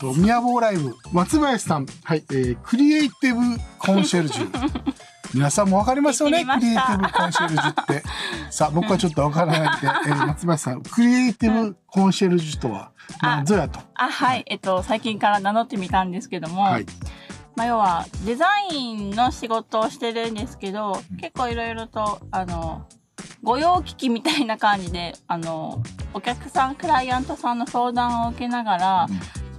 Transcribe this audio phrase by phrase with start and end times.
[0.00, 4.50] と、宮坊ライブ、松林さん、はい、えー、クリエイティブコンシェルジュ。
[5.32, 6.44] 皆さんもわかりますよね？
[6.44, 8.02] クリエイティブコンシェルジュって。
[8.50, 12.90] さあ、 僕はちょっとわからないんで、えー、松林さん、クリエイティブコンシェルジュとは
[13.22, 13.78] 何ぞやと？
[13.94, 14.44] あ、はい。
[14.46, 16.86] えっと、最近から名乗ってみたんですけども、はい。
[17.54, 22.86] まあ、要はデザインの仕事をしてるんですけど、結構いろいろと、あの、
[23.42, 25.80] 御用聞きみたいな感じで、あの、
[26.12, 29.06] お客さん、クライアントさんの相談を受けながら、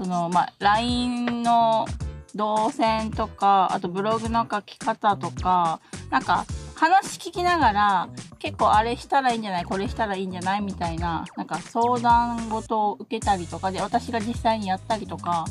[0.02, 1.86] その、まあ、LINE の
[2.34, 6.46] 動線とか、あとブログの書き方とか、なんか、
[6.76, 8.10] 話聞きながら、
[8.40, 15.46] 結構あれしたらいいんじゃないこれしたらいいんじゃないみたいな、なんか相談事を受けたりとかで、私が実際にやったりとか、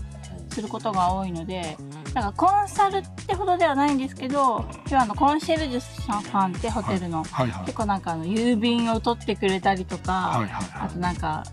[0.52, 1.76] することが多いので、
[2.12, 7.66] なんかコンサルってほどではないんですけど、今日あのコンシェルジュさんってホテルの、はいはい。
[7.66, 11.44] 結構なんかあの郵便を取ってくれたりとか、はいはいはあとなんか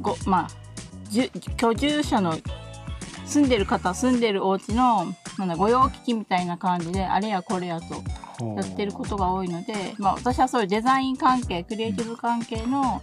[0.00, 0.61] ごまあ
[1.56, 2.36] 居住者の
[3.26, 5.06] 住んでる方住んでるお家の
[5.38, 7.98] なんだ御用聞きみたいな感じであれやこれやとい。
[8.56, 13.02] やってることが多いので、まあ、私はそういうデザイン関係クリエイティブ関係の、ま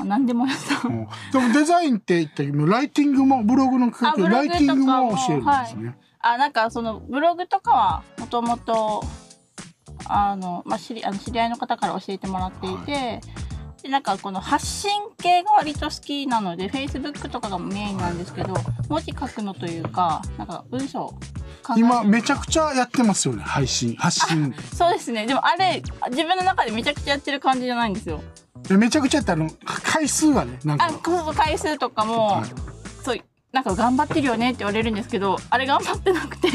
[0.00, 0.90] あ、何でもやったう。
[0.90, 5.98] んでもデザインって言ったけど、ライティングも、ブログの書きあブログライティングも教えるんですね。
[6.20, 9.02] あなんかそのブログとかはもともと
[10.06, 13.20] あの、まあ、知りあの知り合いの方から教えてもらっていて、
[13.82, 18.54] でなんかこの発信系が割と好きなので Facebook とかがメインなんですけど
[18.88, 21.14] 文字書くのというかなんか文章
[21.76, 23.94] 今、めちゃくちゃやってますよね、配信。
[23.96, 24.54] 発信。
[24.74, 28.22] そうですねでもあれ自分の中でめちゃくちゃやってる感じじゃないんですよ
[28.70, 30.86] えめちゃくちゃやったら、あの回数がね、なんか。
[30.86, 32.70] あ回数とかも、はい
[33.02, 33.18] そう
[33.52, 36.48] なんか頑張ってるよねって言われるんですけどあれ頑張ってなくて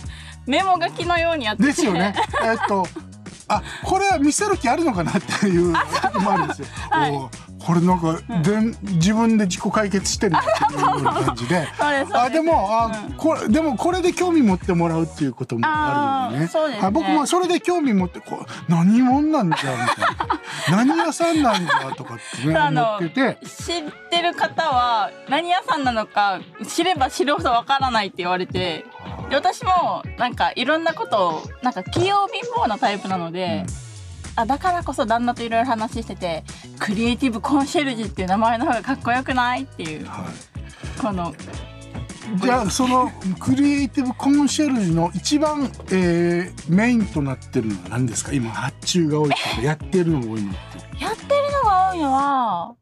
[0.46, 2.14] メモ書きのようにやっててですよね。
[2.42, 2.86] えっと、
[3.48, 6.68] あ、これは見せる気あるのかなっていう時もあるんですよ。
[6.90, 7.12] はい。
[7.58, 11.68] これなんか、でん自分で自己解決してるなっていうような感じで。
[11.78, 13.12] あでもあ、うん。
[13.14, 16.46] これでもこれで興味持ってもらうっていうこともあるのでね。
[16.46, 16.80] ですね。
[16.80, 20.84] はい僕もそれで興味持ってこう何者なんじゃみたいな。
[20.84, 23.38] 何屋さんなんじゃとかってね思ってて。
[23.46, 28.84] 知ってる方は何屋さんなのか知れば知るほどわからないって言われてで
[29.30, 33.64] 私もなんかいろんなことをなんか器用貧乏なタイプなので、
[34.36, 36.44] あだからこそ旦那といろいろ話してて
[36.78, 41.00] クリエイティブコンシェルジュっていう名前の方がかっこよくないっていうはい。
[41.00, 41.34] この
[42.42, 48.32] じゃあそのクリエイティブコンシェルジュの一番、えーメインとなってるのは何ですか？
[48.32, 50.54] 今発注が多いとかやってるのが多いのっ
[50.98, 51.28] てやってる
[51.64, 52.74] のが多いのは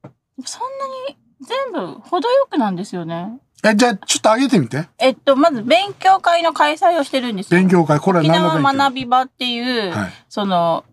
[0.45, 3.39] そんなに全部程よくなんですよね。
[3.71, 4.89] えじゃあちょっと上げてみて。
[4.99, 7.61] えっとまず勉強会の開催をしてるんですよ。
[7.61, 8.63] 勉強会これは沖何の勉強？
[8.63, 10.13] 縄学び場っていう、はい。
[10.29, 10.85] その、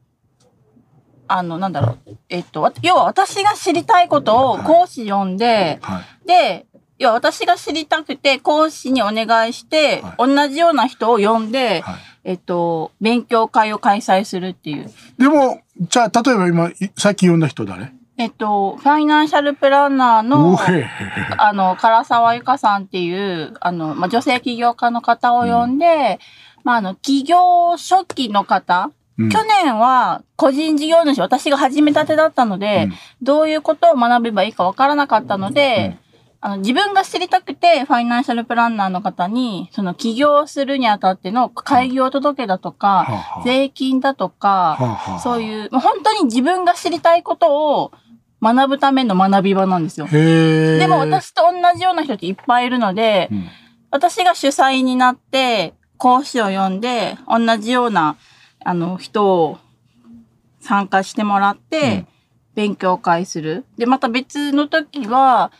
[1.27, 2.17] あの、なんだろう。
[2.29, 6.27] えっと、わ要は私が知りたいことを講師呼んで、はい。
[6.27, 6.65] で、
[6.99, 11.95] 要は私が知りたくて講師にお願いして、は同じような人を呼んで、はい。
[12.25, 14.89] えっと、勉強会を開催するっていう。
[15.17, 17.91] でもじゃあ例えば今いさっき呼んだ人誰？
[18.17, 20.57] えっと、ファイナンシャルプランナーおの、
[21.37, 26.19] あの、唐沢ゆかさんっていう、あの、まあ、女性起業家の方を呼んで、
[26.63, 29.29] まあ、あの、起業初期の方、うん。
[29.29, 32.93] 去年は個人事業主、私が始めたてだったので、うん。
[33.21, 35.97] どういうことを学べばいいかわからなかったので、
[36.45, 43.43] あの、自分が知りたくて、ファイナンシャルプランナーの方に、その起業するにあたっての開業届だとか、はあはあ。
[43.45, 45.19] 税金だとか、はあはあ。
[45.19, 47.91] そういう、もう本当に自分が知りたいことを
[48.43, 50.07] 学ぶための学び場なんですよ。
[50.07, 53.47] でも私と同じような人っていっぱいいるので、うん
[53.93, 58.17] 私が主催になって、講師を呼んで、同じような、
[58.65, 59.59] あの、人を
[60.59, 62.07] 参加してもらって、うん
[62.55, 63.65] 勉強会する。
[63.77, 65.51] で、また別の時は、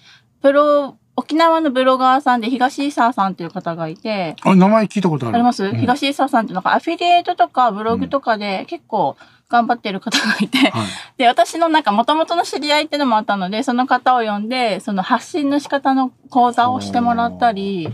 [0.41, 5.35] プロ、沖縄のブロガーさんで東伊沢さんっていう方がいて、あ、名前聞いたことある。
[5.35, 9.15] あります、うん東伊沢さんってなんかアフィリエイトとかブログとかで結構
[9.53, 10.71] 頑張ってる方がいて、はい。
[11.17, 17.93] で、私のなんか元々の知り合いってのもあったので、その方を呼んで、その発信の仕方の講座をしてもらったり、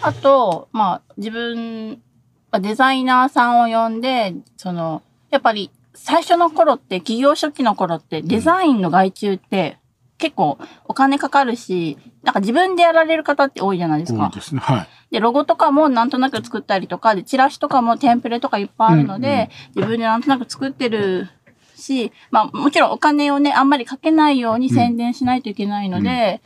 [0.00, 2.00] あと、まあ、自分、
[2.50, 9.76] まあデザイナーさんを呼んで、その、やっぱり最初の頃って、企業初期の頃って、デザインの外注って
[10.18, 14.30] 結構お金かかるし、なんか自分でやられる方って多いじゃないですか多い。
[14.34, 14.60] ですね。
[14.60, 14.88] はい。
[15.10, 21.28] で、ロゴとかもなんとなく作ったりとか、で、チラシとかもテンプレとかいっぱいあるので、うんうん自分でなんとなく作ってる
[21.76, 26.40] し、まあもちろんお金をね、あんまりかけないように宣伝しないといけないので、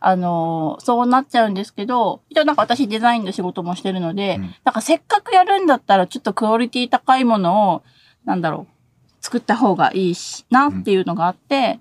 [0.00, 7.82] あのーそうなっちゃうんですけど、一応なんか私デザインの仕事もしてるので、うんなんかせっかくやるんだったらちょっとクオリティ高いものを、
[8.24, 8.74] なんだろう、
[9.20, 11.78] 作った方がいいし、なっていうのがあって、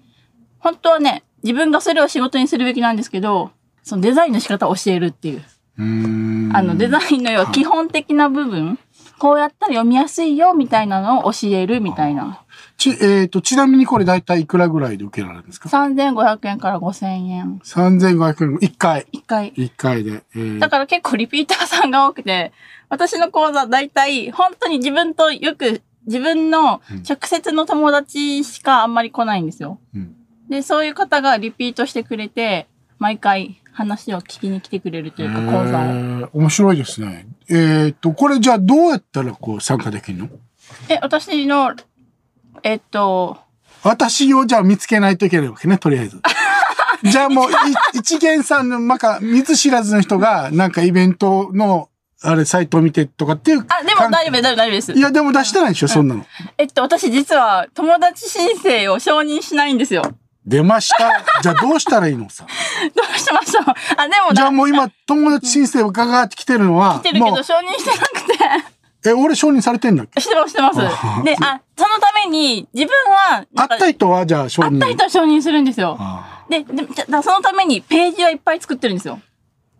[0.64, 3.52] 本当はね、自分がそれを仕事にするべきなんですけど、
[3.84, 5.44] そのデザインの仕方を教えるっていう。
[5.78, 8.80] うーんあの、デザインの要は基本的な部分、
[9.20, 12.44] こうやったら読みやすいよみたいなのを教えるみたいな。
[12.78, 17.60] ち、えっ、と、ちなみにこれ大体いくらぐらいで受けられるんですか？3500円から5000円。
[17.64, 19.08] ?3500 円、1回。
[19.12, 19.52] 一回。
[19.52, 20.24] 1回で。
[20.34, 22.54] えーだから結構リピーターさんが多くて、
[22.88, 29.80] 私の講座大体本当に自分とよく、自分の直接の友達しかあんまり来ないんですよ。
[29.94, 30.16] うん
[30.50, 32.68] で、そういう方がリピートしてくれて、
[33.00, 35.84] 毎回話を聞きに来てくれるというか講座を。
[35.84, 37.28] えー面白いですね。
[37.50, 40.30] えっ、と、これじゃあどうやったらこう参加できるの？
[40.90, 41.76] え、私の、
[42.64, 43.38] えっと、
[43.84, 46.22] 私をじゃあ見つけないといけないわけね、とりあえず。
[47.04, 47.54] じゃあもう、い
[47.96, 51.90] 一元さんの、なんか、見ず知らずの人が、なんかイベントの、
[52.22, 53.66] あれ、サイトを見てとかっていう。
[53.68, 55.02] あ、でも大丈夫、大丈夫、大丈夫ですい。
[55.02, 56.26] や、でも出してないでしょ、そんなの。
[56.58, 60.04] えっと、私実は友達申請を承認しないんですよ。
[60.46, 61.24] 出ました。
[61.42, 62.46] じゃあどうしたらいいのさ？
[62.96, 63.64] どうしましょう
[63.98, 68.74] あ、でもじゃあだ、もう今、友達申請を伺ってきてるのは、来てるけど承認してなくて。
[69.10, 70.22] え、俺承認されてんだっけ？
[70.22, 71.22] してます、してますあ。
[71.24, 74.80] で、あ、そのために、自分は、会った人は、じゃあ承認。
[74.80, 75.98] 会った人は承認するんですよ。
[76.00, 79.20] あで、で、じゃだそのためにページはいっぱい作ってるんですよ。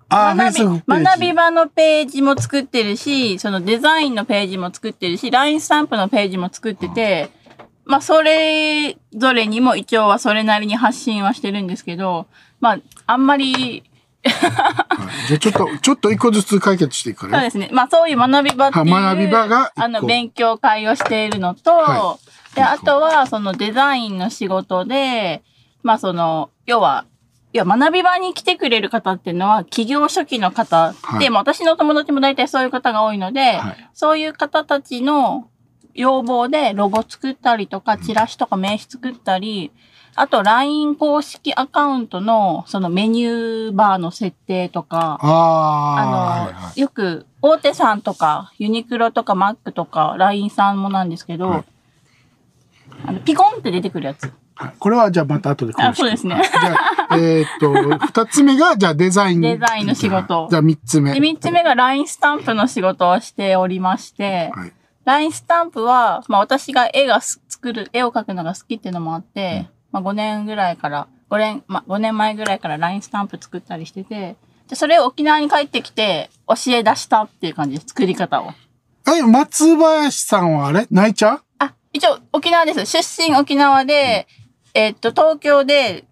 [0.10, 7.30] あー、学び学び場のページも作ってるし、そのデザインのページも作ってるし、LINE スタンプのページも作ってて、
[7.86, 12.28] まあ、それぞれにも一応はそれなりに発信はしてるんですけど、
[12.60, 13.84] まあ、あんまり、はい。
[15.28, 17.50] じゃあちょっと、 ちょっと一個ずつ解決していくからね。
[17.52, 17.76] そうですね。
[17.76, 22.18] まあ、そういう学び場っていう、はい学び場があの、勉強会をしているのと、は
[22.56, 25.44] で、あとは、そのデザインの仕事で、
[25.82, 27.06] まあ、その、要は、
[27.52, 30.94] いや、学び場に来てくれる方っていうのは、企業初期の方。
[31.04, 31.20] はい。
[31.20, 33.90] で、まあ私の友達も大体そういう方が多いので、はい。
[33.94, 35.50] そういう方たちの
[35.94, 39.72] 要望でロゴ作ったりとか、チラシとか名刺作ったり、
[40.16, 51.64] あと LINE 公式アカウントのそのメニューバーの設定とか、あの、はいはいよく大手さんとか、ユニクロとかマックとか、LINE さんもなんですけど、はい
[53.06, 54.24] あのピコンって出てくるやつ。
[54.56, 56.40] はいこれはじゃあまた後であそうですね
[57.12, 57.74] えーっと、
[58.06, 59.42] 二つ目が、じゃあデザイン。
[59.42, 61.12] デザインの仕事じゃあ三つ目。
[61.12, 64.74] で、三つ目が LINE スタンプの仕事をしておりまして、はい。
[65.06, 74.36] LINE スタンプは、まあ私が絵がす作る、絵を描くのが好きっていうのもあって、まあ5年ぐらいから、5年、まあ5年前ぐらいから LINE スタンプ作ったりしてて、
[74.70, 78.52] で、それを沖縄に帰ってきて教え出したっていう感じです、作り方を。
[79.06, 80.88] え、松林さんはあれ？
[80.90, 81.42] 泣いちゃう？
[81.60, 82.86] あ、一応沖縄です。
[82.86, 84.28] 出身沖縄で、
[84.74, 86.06] えっと、東京で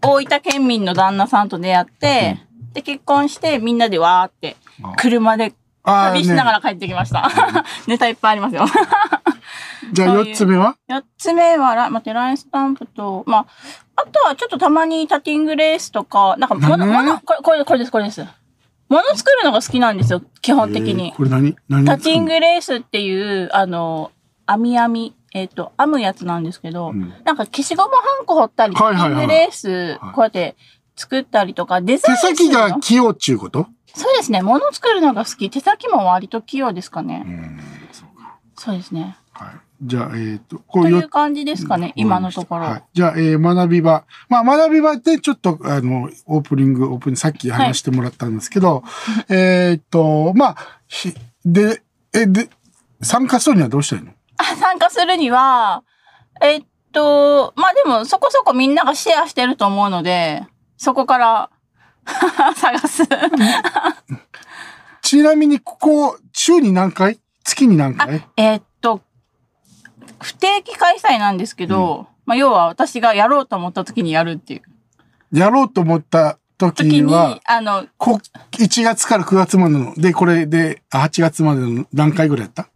[0.00, 2.38] 大分県民の旦那さんと出会って、
[2.72, 5.50] で、結婚してみんなでわーってあ、車であ
[5.88, 6.60] 旅しながね。
[6.62, 7.30] ら帰ってきました。
[7.86, 8.66] ネタいっぱいありますよ。
[9.92, 10.76] じゃあそういう四つ目は？
[10.88, 13.46] 四つ目はラ、待って、ラインスタンプと、まあ、
[13.96, 18.20] あとはちょっとたまにタティングレースとか、なんか、もの、何もの、これ、これ、これです、これです。
[18.88, 21.08] もの作るのが好きなんですよ、基本的に。
[21.08, 21.16] えー。
[21.16, 21.56] これ何？
[21.68, 24.10] 何タティングレースっていう、あの、
[24.46, 27.14] 網網、えっ、と、編むやつなんですけど、うん。
[27.24, 30.56] なんか消しゴムはんこ掘ったり、タティングレース、はいこうやって
[30.96, 32.58] 作ったりとか、デザイ手ンするの？
[32.58, 33.66] 先が器用っちゅうこと？
[33.98, 35.50] そうですね、もの作るのが好き。
[35.50, 37.18] 手先も割と器用ですかね。
[37.18, 37.60] ん。
[37.92, 38.38] そうか。
[38.56, 39.16] そうですね。
[39.32, 39.50] はい。
[39.82, 42.64] じゃあ、えっ、と、ことういういう感じですかね、今のところ。
[42.64, 42.84] はい。
[42.92, 44.04] じゃあ、えー学び場。
[44.28, 48.82] まあ、学び場ってちょっと、あの、オープニング、オープニング、さっき話してもらったんですけど、
[49.28, 51.14] えっと、まあ、ひ
[51.44, 52.48] で、え、で、
[53.02, 54.12] 参加するにはどうしたらいいの？
[54.38, 55.84] あ参加するには、
[56.40, 60.44] えっと、まあでもそこそこみんながシェアしてると思うので、
[60.76, 61.50] そこから
[62.56, 63.02] 探す。
[65.02, 67.18] ちなみに、ここ、週に何回？
[67.44, 68.24] 月に何回？
[68.36, 69.00] えっと、
[70.20, 74.62] 不定期開催なんですけど、まあ要は私がやろうと思った時にやるっていう。
[75.38, 78.20] やろうと思った時は、、あの、こ
[78.52, 82.68] 1月から9月までの、で、これで、あ8月までの何回ぐらいやった？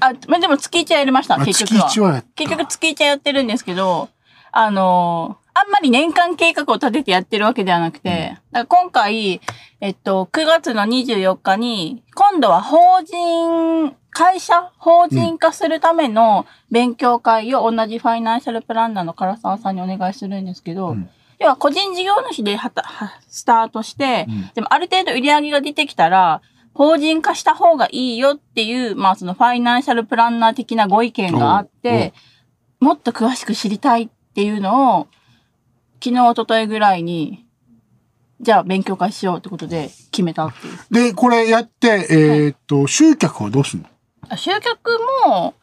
[0.00, 1.88] あ、まあでも月1はやりました、あ結局は。
[1.88, 2.28] 月1はやった。
[2.36, 4.08] 結局月1やってるんですけど、
[4.52, 9.40] あのーあんまり年間計画を立ててやってるわけではなくて、だから今回、
[9.80, 21.08] えっと、9月の24日に、今度は法人、会社、法人化するための勉強会を同じファイナンシャルプランナーの唐沢さんにお願いするんですけど、うん。
[21.38, 24.50] 要は個人事業主ではたはスタートして、うん。
[24.54, 26.42] でもある程度売り上げが出てきたら、
[26.74, 32.12] 法人化した方がいいよっていう、まあそのファイナンシャルプランナー的なご意見があって、
[32.80, 35.08] もっと詳しく知りたいっていうのを、
[36.02, 37.46] 昨日、一昨日ぐらいに、
[38.40, 40.70] じゃあ勉強会しようってことで決めたってい
[41.04, 41.10] う。
[41.10, 43.82] で、これやって、えっと、集客はどうすん
[44.28, 44.36] の？
[44.36, 45.54] 集客も、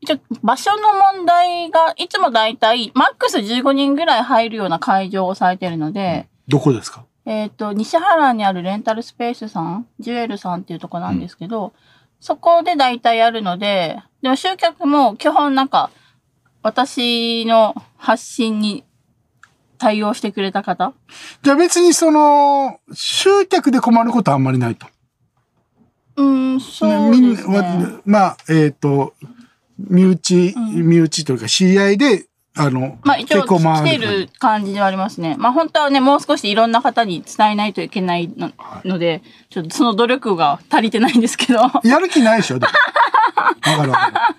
[0.00, 7.04] 一応場所の問題が、いつもだいたいマックス15人ぐらい入るような会場をされてるので、どこですか？
[7.26, 11.72] えっ、と、西原にあるレンタルスペースさん、ジュエルさんっていうとこなんですけど、
[12.20, 15.90] そこで大体やるので、でも集客も基本なんか、
[16.62, 18.84] 私の発信に
[19.78, 20.92] 対応してくれた方？
[21.42, 24.86] じゃあ別にその、集客で困ることはあんまりないと。
[26.16, 27.60] うん、そうみんですね。
[27.60, 29.14] な、まあ、えっ、と、
[29.78, 32.27] 身内、身内というか知り合いで、
[32.58, 35.36] あの、まあ一応結構回来てる感じではありますね。
[35.38, 38.50] まあ本当はね、もう少しいろんな方に伝えないといけないの,、
[38.84, 41.60] ので、ちょっとその努力が足りてないんですけど。
[41.84, 43.92] やる気ないでしょわかる。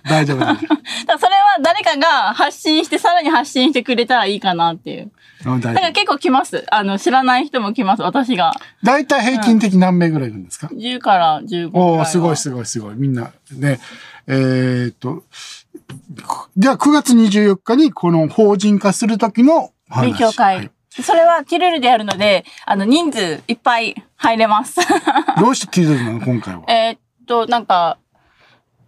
[0.04, 0.66] 大丈夫大丈
[1.08, 5.10] らそれは誰かが発信して、さらに発信してくれたらいいかなっていう。
[5.44, 6.66] だから結構来ます。
[6.70, 8.52] あの、知らない人も来ます、私が。
[8.82, 11.96] 大体平均的何名ぐらいいるんですか、10から15ぐらいは。
[11.96, 12.94] おおすごいすごいすごい。
[12.96, 13.80] みんな、ね。
[14.26, 15.24] えーっと、
[16.56, 20.56] じゃあ9月24日にこの法人化する時の話勉強会。
[20.56, 24.80] はいそれはティルルでやるので、あの、人数いっぱい入れます。
[25.38, 26.62] どうしてティルルなの今回は？
[26.66, 27.96] えーっと、なんか、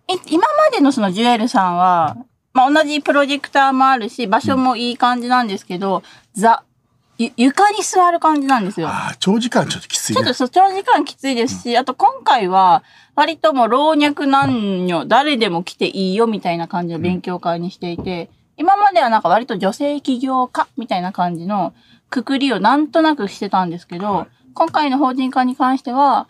[0.09, 2.17] い今までのそのジュエルさんは、
[2.53, 6.03] まあ、同じプロジェクターもあるし、場所もいい感じなんですけど、
[6.35, 6.72] ザ、ゆ
[7.19, 8.89] 床に座る感じなんですよ。
[8.89, 10.49] ああ、長時間ちょっときついねちょっと。
[10.49, 12.83] 長時間きついですし、あと今回は、
[13.15, 21.75] 割ともう老若男女、誰でも来ていいよみたいな感じの勉強会にしていて、今まではなんか割と女性起業家みたいな感じの
[22.11, 26.29] くくりをなんとなくしてたんですけど、はい今回の法人化に関しては、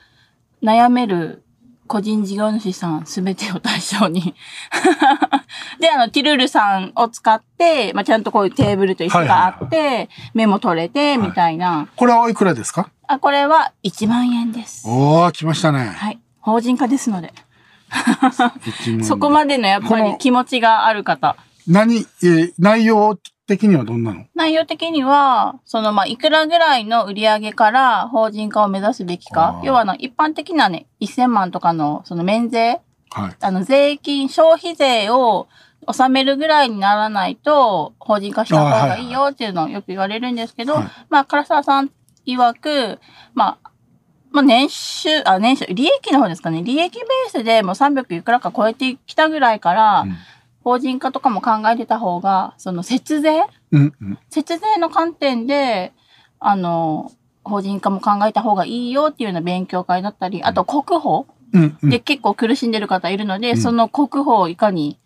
[0.63, 1.43] 悩める
[1.93, 4.35] 個人事業主さんすべてを対象に。
[5.79, 11.89] で、あの、ティルルさんを使って、まあ、ちゃんとこういうテーブルと椅子があって、メモ取れて、みたいな。
[11.97, 12.89] これはおいくらですか？
[13.07, 14.89] あ、これは1万円です。
[14.89, 15.85] おー、来ましたね。
[15.95, 16.19] はい。
[16.41, 17.35] 法人化ですので。
[19.05, 21.37] そこまでのやっぱり気持ちがある方。
[21.69, 24.27] 何、えー内容的にはどんなの？
[24.35, 32.81] 内容的には、そのまあ、いくらぐらいの売り上げから法人化を目指すべきか要はあの、一般的なね、1000万とかのその免税、
[33.11, 33.37] はい。
[33.41, 35.49] あの、税金、消費税を
[35.87, 41.91] 納めるぐらいにならないと、法人化した方がいいよっていうのをよく言われるんですけど、はいまあ、唐沢さん
[42.27, 43.01] 曰く、
[43.35, 43.71] まあ、
[44.31, 46.63] まあ、年収、あ、年収、利益の方ですかね。
[46.63, 50.17] 利益ベースでもう300いくらか超えてきたぐらいから、うん
[50.65, 53.43] 法人化とかも考えてた方が、その節税？
[53.73, 54.19] うん、うん。
[54.31, 55.93] 節税の観点で、
[56.39, 57.11] あの、
[57.45, 62.01] 法人化も考えた方がいいよっていうような勉強会だったり、あと国保うん、うんで。
[62.01, 64.99] 結構苦しんでる方いるので、んその国保をいかに、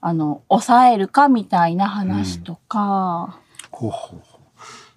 [0.00, 3.38] あの、抑えるかみたいな話とか、
[3.70, 4.40] ほうほうほう。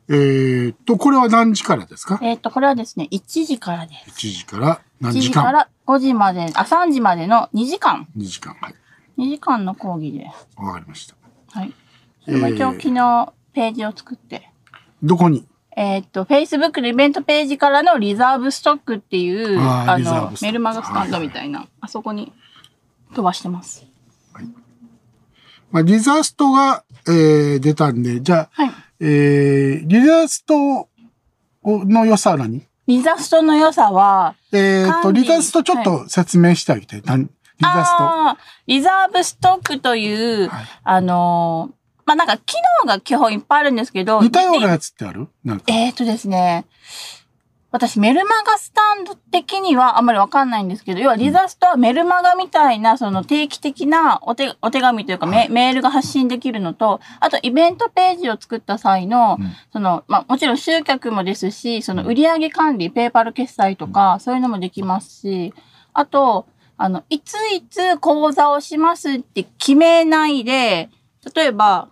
[0.09, 2.19] えーっと、これは何時からですか？
[2.21, 4.27] えっ、と、これはですね、1時からです。
[4.27, 5.33] ?1 時から何1時間？
[5.33, 8.07] 時から5時まで、あ、3時までの2時間。
[8.17, 8.55] ?2 時間。
[8.61, 8.75] はい。
[9.17, 10.47] 2時間の講義です。
[10.57, 11.15] わかりました。
[11.59, 11.73] はい。
[12.25, 14.49] それも一応昨日ページを作って、
[15.01, 15.47] どこに？
[15.75, 22.31] えーっと、Facebook のイベントページからのリザーブストックっていう、あのメルマガスタンドみたいな、あそこに
[23.15, 23.85] 飛ばしてます。
[25.71, 28.71] まあ、リザーストが、えー出たんで、じゃあ、はい。
[28.99, 30.87] えー、リザースト
[31.65, 32.61] の良さは何？
[32.85, 37.01] リザストの良さは、えーっと、リザーストちょっと説明してあげて。
[37.05, 37.29] 何
[37.63, 37.97] リザース
[38.35, 38.41] ト。
[38.67, 40.65] リザーブストックという、はい。
[40.83, 45.29] あのーまあ、なんか機能が基本いっぱいあるんですけど、似たようなでやつってある？
[45.43, 45.65] なんか。
[45.69, 46.65] えーとですね、
[47.71, 59.53] 私メルマガスタンド的にはあんまりわかんないんですけど、要はリザストはメルマガみたいなその定期的なお手お手紙というかメ,、メールが発信できるのと、あとイベントページを作った際の、うん。
[59.71, 65.53] その、まあもちろん集客もですし、その売上管理、ペーパル決済とか、そういうのもできますし、
[65.93, 70.89] あと、あの、いついつ講座をしますって決めないで、
[71.35, 71.89] 例えば、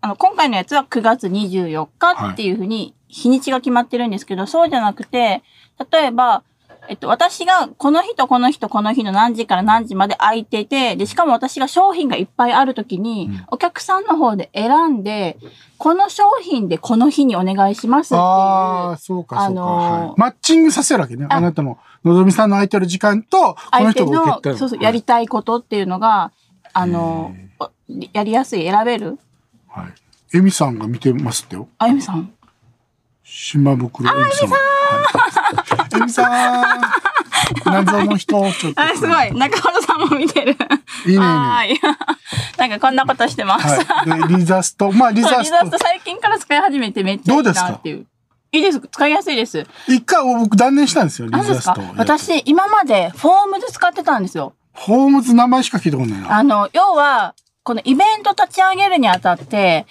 [0.00, 5.42] あの、今回のやつは9月24日っていうふうに日にちが決まってるんですけど、そうじゃなくて、
[5.90, 6.42] 例えば、
[6.88, 15.36] えっと、私がこの日とこの日とこの日の何時から何時まで空いてて、で、しかも私が商品がいっぱいあるときに、うんお客さんの方で選んで、
[15.78, 18.20] この商品でこの日にお願いしますっていう。
[18.20, 20.14] ああ、そうか、あの。
[20.16, 21.26] マッチングさせるわけね。
[21.28, 24.58] あなたの、のぞみさんの空いてる時間と、この人が受けて、る。
[24.58, 26.32] そうそう、やりたいことっていうのが、
[26.72, 27.34] あの、
[28.12, 29.18] やりやすい、選べる？
[29.68, 29.84] はい。
[29.84, 29.92] はい。
[30.38, 31.68] エミさんが見てますってよ。
[31.78, 32.32] あゆみさん。
[33.24, 34.48] 島袋エミさん。
[34.50, 34.60] はい
[35.96, 36.80] エミさん。
[37.64, 38.80] 謎の人、ちょっと。
[38.80, 39.32] あ、すごい。
[39.32, 40.56] 中村さんも見てる。
[41.06, 41.18] いいね。
[41.18, 41.80] はーい。
[42.58, 43.84] なんかこんなことしてます。
[43.84, 44.28] はい。
[44.28, 44.92] で、リザスト。
[44.92, 45.78] まあ、リザストリザスト。
[45.78, 48.06] 最近から使い始めてめっちゃいいなっていう。
[48.50, 48.80] いいです。
[48.80, 49.66] 使いやすいです。
[49.86, 51.80] 一回僕断念したんですよ、リザスト。
[51.96, 54.54] 私、今までフォームズ使ってたんですよ。
[54.72, 56.38] ホームズ名前しか聞いたことないな。
[56.38, 59.86] あの、要は、このイベント立ち上げるにあたって、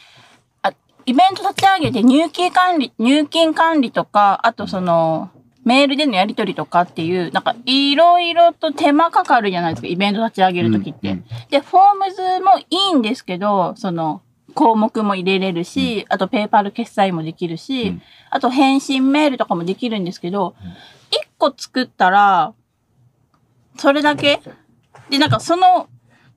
[0.64, 0.72] あ
[1.06, 5.30] イベント立ち上げて入金管理、入金管理とか、あとその、
[5.68, 11.12] メールでのやり取りとかっていう、なんかいろいろと手間かかるじゃないですか、イベント立ち上げるときって。
[11.12, 14.22] うんうんで、フォームズもいいんですけど、その、
[14.54, 18.02] 項目も入れれるし、あとペーパル決済もできるし、うん。
[18.32, 20.56] あと返信メールとかもできるんですけど、
[21.12, 22.54] 一、個作ったら、
[23.78, 24.40] それだけ？
[25.10, 25.88] で、なんかその、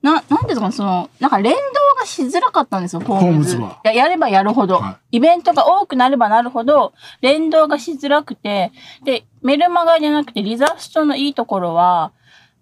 [0.01, 1.59] な、なんですかね、その、なんか連動
[1.99, 3.57] がしづらかったんですよ、フォームズ。
[3.57, 8.71] ムズはいややればやるほど、はイベントが多くなればなるほど、連動がしづらくて、
[9.03, 12.11] で、メルマガじゃなくてリザストのいいところは、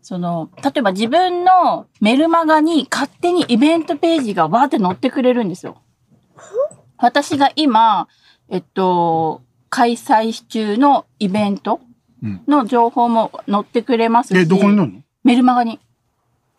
[0.01, 5.77] その、例えば自分のメルマガに勝手にイベントページがわーって載ってくれるんですよ。
[6.97, 8.07] 私が今、
[8.49, 11.79] えっと、開催中のイベント
[12.21, 14.99] うんの情報も載ってくれますし、え、どこに乗るの？
[15.23, 15.79] メルマガに。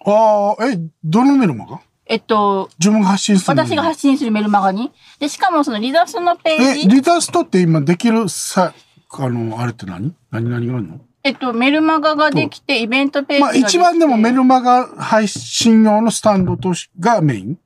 [0.07, 1.81] ああ、え、どのメルマガ？
[2.07, 4.91] えっと、自分が発信するの私が発信するメルマガに。
[5.19, 8.75] で、しかもそのリザストのペーえ、ジ、リザストって今できるさ、
[9.13, 10.15] あの、あれって何？
[10.31, 11.01] 何何があるの？
[11.23, 13.55] えっと、メルマガができて、イベントページまあ。
[13.55, 17.59] 一番でもメルマガ配信用のスタンドとしがメイン。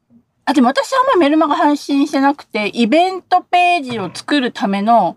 [0.44, 5.16] あ、でも私はあんまりメルマガ配信してなくて、イベントページを作るための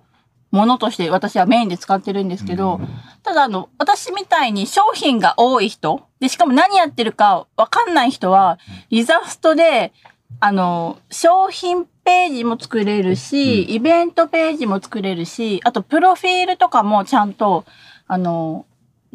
[0.51, 2.80] ものとして私はメインで使ってるんですけど、
[3.24, 8.58] ただあの、私みたいに商品が多い人、で、しかも何やってるかわかんない人は、
[8.89, 9.94] リザストで、
[10.39, 17.66] あの、商品ページも作れるし、イベントページも作れるし、あとプロフィールとかもちゃんと、
[18.08, 18.66] あの、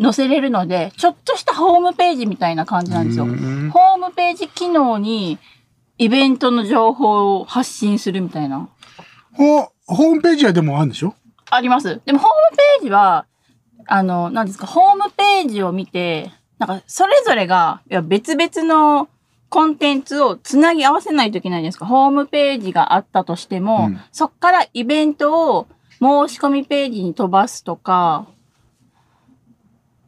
[0.00, 3.24] 載せれるので、ちょっとしたホームページみたいな感じなんですよ。
[3.24, 3.70] うん。
[3.70, 5.38] ホームページ機能に
[5.98, 8.68] イベントの情報を発信するみたいな。
[9.34, 11.14] ほホームページはでもあるんでしょ？
[11.54, 12.00] あります。
[12.04, 13.26] でもホームページは、
[13.86, 19.08] あの、何ですか、ホームページを見て、なんかそれぞれがいや別々の
[19.48, 21.86] コンテンツをつなぎ合わせないといけないじゃないですか。
[21.86, 25.66] ホームページがあったとしても、うんそっからイベントを
[26.00, 28.26] 申し込みページに飛ばすとか、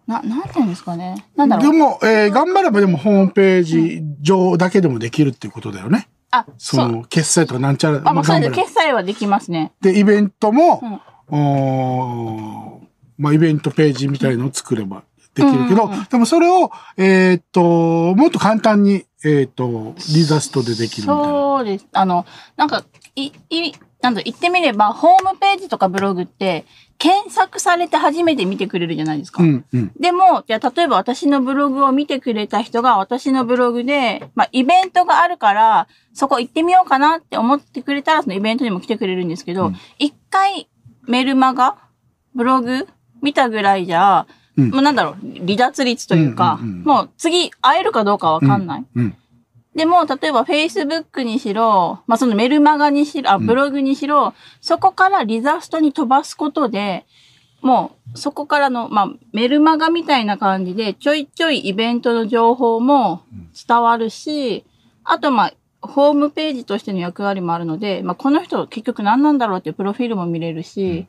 [0.06, 1.26] な、なんていうんですかね。
[1.36, 1.72] なんだろう。
[1.72, 6.08] でも、えー頑張ればでもホームページ上だけでもできるっていうことだよね。
[6.30, 6.88] あ、そ。
[6.88, 8.02] の、決済とかなんちゃら。
[8.04, 8.52] あ、もうそうです。
[8.52, 9.72] 決済はできますね。
[9.80, 21.24] で、イベントも、うんまあ、イベントページみたいのを作ればできるけど、うんでもそれを、えーっと、もっと簡単に、えーっと、リザストでできるみたいな。
[21.24, 21.86] そうです。
[21.92, 22.84] あの、なんか、
[23.16, 26.64] い、い、なんだ、言ってみれば、ホームページとかブログって、
[26.98, 29.42] 検索されて初めて見てくれるじゃないですか。
[29.42, 29.92] うん、うん。
[29.98, 40.68] でも、じゃあ、例えば私のブログを見てくれた人が、私のブログで、まあ、イベントがあるから、そこ行ってみようかなって思ってくれたら、そのイベントにも来てくれるんですけどうん、一、回、
[41.06, 41.76] メルマガ？
[42.34, 42.88] ブログ？
[43.22, 44.70] 見たぐらいじゃ、うん。
[44.70, 48.84] もうなんだろう、離脱率というか、うんうんうんもう次会えるかどうかわかんない？
[48.94, 49.16] うん。
[49.74, 53.46] でも、例えば Facebook にしろ、まあ、そのメルマガにしろ、あ、うん。
[53.46, 57.06] ブログにしろ、そこからリザストに飛ばすことで、
[57.60, 63.22] もう、そこからの、まあ、メルマガみたいな感じで、ちょいちょいイベントの情報も
[63.66, 64.64] 伝わるし、
[65.02, 65.54] あと、まあ、
[65.86, 71.06] ホームページとしての役割もあるので、まあ、この人結局何なんだろうっていうプロフィールも見れるし、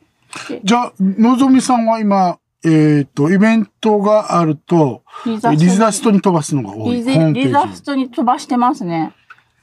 [0.64, 7.02] じゃあ、のぞみさんは今、えーっと、イベントがあると、リリザストに飛ばすのが多い。
[7.32, 9.14] リザストに飛ばしてますね。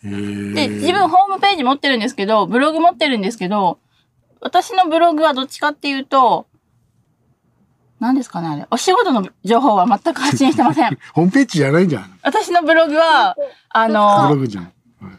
[0.04, 3.80] で、自分ホームページ持ってるんですけど、ブログ持ってるんですけど、
[4.42, 6.48] 私のブログはどっちかっていうと、
[8.00, 8.68] 何ですかねあれ。
[8.70, 10.98] お仕事の情報は全く発信してません。
[11.14, 12.20] ホームページじゃないじゃん。
[12.22, 13.36] 私のブログは、
[13.70, 14.74] あブロの、グじゃん。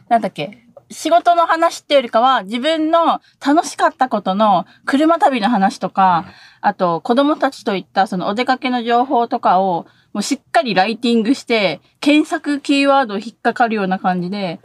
[0.08, 0.58] なんだっけ？
[0.90, 6.26] 仕事の話っていうよりかは、自分の楽しかったことの車旅の話とか、
[6.60, 14.60] あと子供たちといったそのお出かけの情報とかを、もうしっかりライティングして、検索キーワード引っかかるような感じで、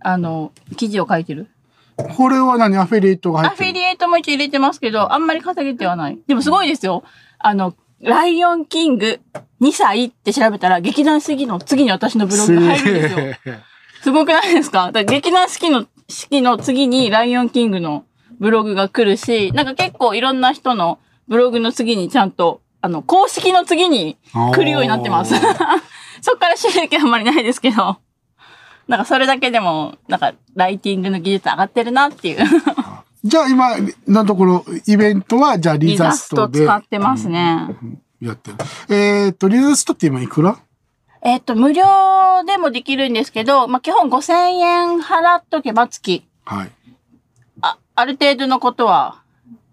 [0.00, 1.48] あの、記事を書いてる。
[1.96, 2.76] これは何？
[2.76, 6.18] アフィリエイトが入ってるアフィリエイトも一応入れてますけど、あんまり稼げてはない。
[6.26, 7.04] でもすごいですよ。
[7.38, 9.20] あの、ライオンキング
[9.60, 13.56] 2歳って調べたら、劇団四季の次に私のブログが入るんですよ。
[14.02, 14.86] すごくないですか？
[14.86, 18.04] だから劇団四季の、四季の次にライオンキングの
[18.38, 24.16] ブログが来るし、なんか結構いろんな人のブログの次にちゃんと、あの、公式の次に
[24.54, 25.34] 来るようになってます。
[26.20, 27.98] そっから収益あんまりないですけど。
[28.88, 32.44] なんかそれだけでも、なんかライティングの技術上がってるなっていう。
[33.24, 33.68] じゃあ今
[34.08, 37.68] のところ、イベントは、じゃあリリザストザストで使ってますね。
[38.20, 38.56] やってる。
[38.88, 40.58] えーっと、リザストって今いくら？
[41.24, 41.84] えっと、無料
[42.46, 46.70] でもできるんですけど、まあ、基本5000円払っとけば月、はい。
[47.60, 49.22] あ、ある程度のことは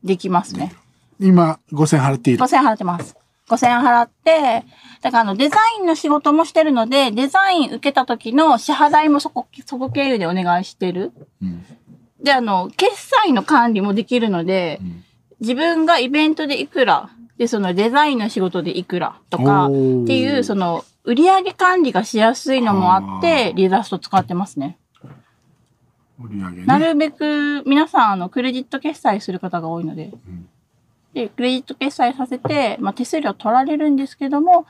[0.04, 0.74] できますね。
[1.20, 2.40] 今、5000払っている。
[2.40, 3.16] 5000円払ってます。
[3.50, 4.64] 5000円払って、
[5.02, 11.12] だからあの、デザインの仕事もしてるので、デザイン受けた時の支払いもそこ、そこ経由でお願いしてる。
[11.42, 11.66] うん
[12.22, 15.04] で、あの、決済の管理もできるので、うん
[15.40, 24.78] 自分がイベントでいくら、で、そのデザインの仕事でいくらとか、っていう、その、売上管理がしやすいのもあってリザスト使ってますね。
[26.24, 26.66] 売り上げね。
[26.66, 30.48] なるべく皆さん、あの、クレジット決済する方が多いので、ん
[31.16, 34.68] で、クレジット決済させて、まあ、手数料取られるんですけども、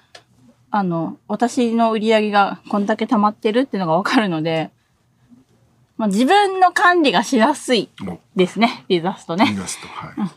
[0.71, 4.71] あの、私の売り上げがこんだけ溜まってるっていうのがわかるので、
[5.97, 9.51] まあ、自分の管理がしやすいおですね、リザストね。
[9.53, 10.31] イラスト、はい。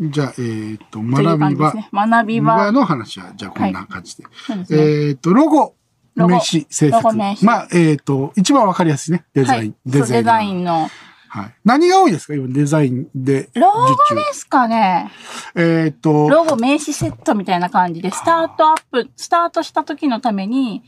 [0.00, 1.88] じゃあ、えっ、と、と学び場ね。
[1.92, 2.72] 学び場。
[2.72, 4.24] の話は、じゃあこんな感じで。
[4.46, 5.74] そうですねえっ、と、ロゴ、
[6.14, 7.16] 名刺制作。
[7.42, 9.24] まあ、えっ、と、一番わかりやすいね。
[9.34, 9.74] デザイン。
[9.90, 10.88] はい、そうデザインの。
[11.30, 11.54] はい。
[11.64, 12.34] 何が多いですか？
[12.34, 13.50] 今、デザインで。
[13.54, 15.10] ロゴですかね。
[15.54, 20.82] えっ、と、ロゴ名刺セットみたいな感じで、スタートアップ、スタートした時のために、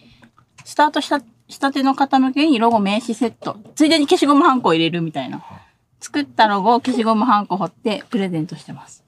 [0.64, 3.56] スタートした、したての方向けにロゴ名刺セット。
[3.74, 5.42] ついでに消しゴムハンコを入れるみたいな。
[6.00, 8.99] 作ったロゴを消しゴムハンコ掘ってプレゼントしてます。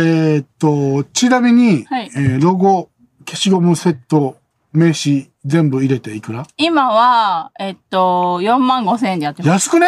[0.00, 2.88] えっ、と、ちなみに、はいえーロゴ、
[3.26, 4.36] 消しゴムセット、
[4.72, 6.46] 名刺、全部入れていくら？
[6.56, 9.50] 今は、えっと、4万5千円でやってます。
[9.50, 9.86] 安くね？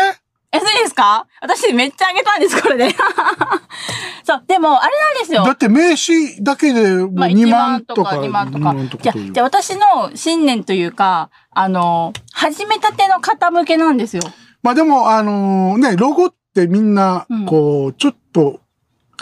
[0.52, 1.26] 安いですか？
[1.40, 2.90] 私めっちゃあげたんです、これで。
[4.24, 5.44] そう、でも、あれなんですよ。
[5.44, 8.26] だって名刺だけでもうまあ、2 1万万とかとか。
[8.26, 8.98] 2万と2か万と。
[8.98, 14.22] じゃあ、かというじゃあ私の信念というか、あの、始めたての方向けなんですよ。
[14.62, 18.60] まあでも、あのね、ロゴってみんなうん、こう、ちょっと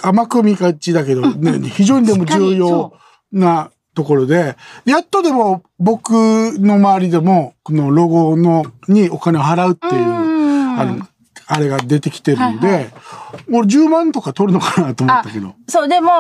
[0.03, 2.93] 甘く見がちだけど、ね、非常にでも重要
[3.33, 10.79] なところで、やっとでも僕の周りでも、このロゴの、にお金を払うっていう、うん。
[10.79, 11.09] あの、
[11.47, 12.91] あれが出てきてるんで、はいは
[13.53, 15.55] 俺10万とか取るのかなと思ったけど。
[15.69, 16.11] そう、でも、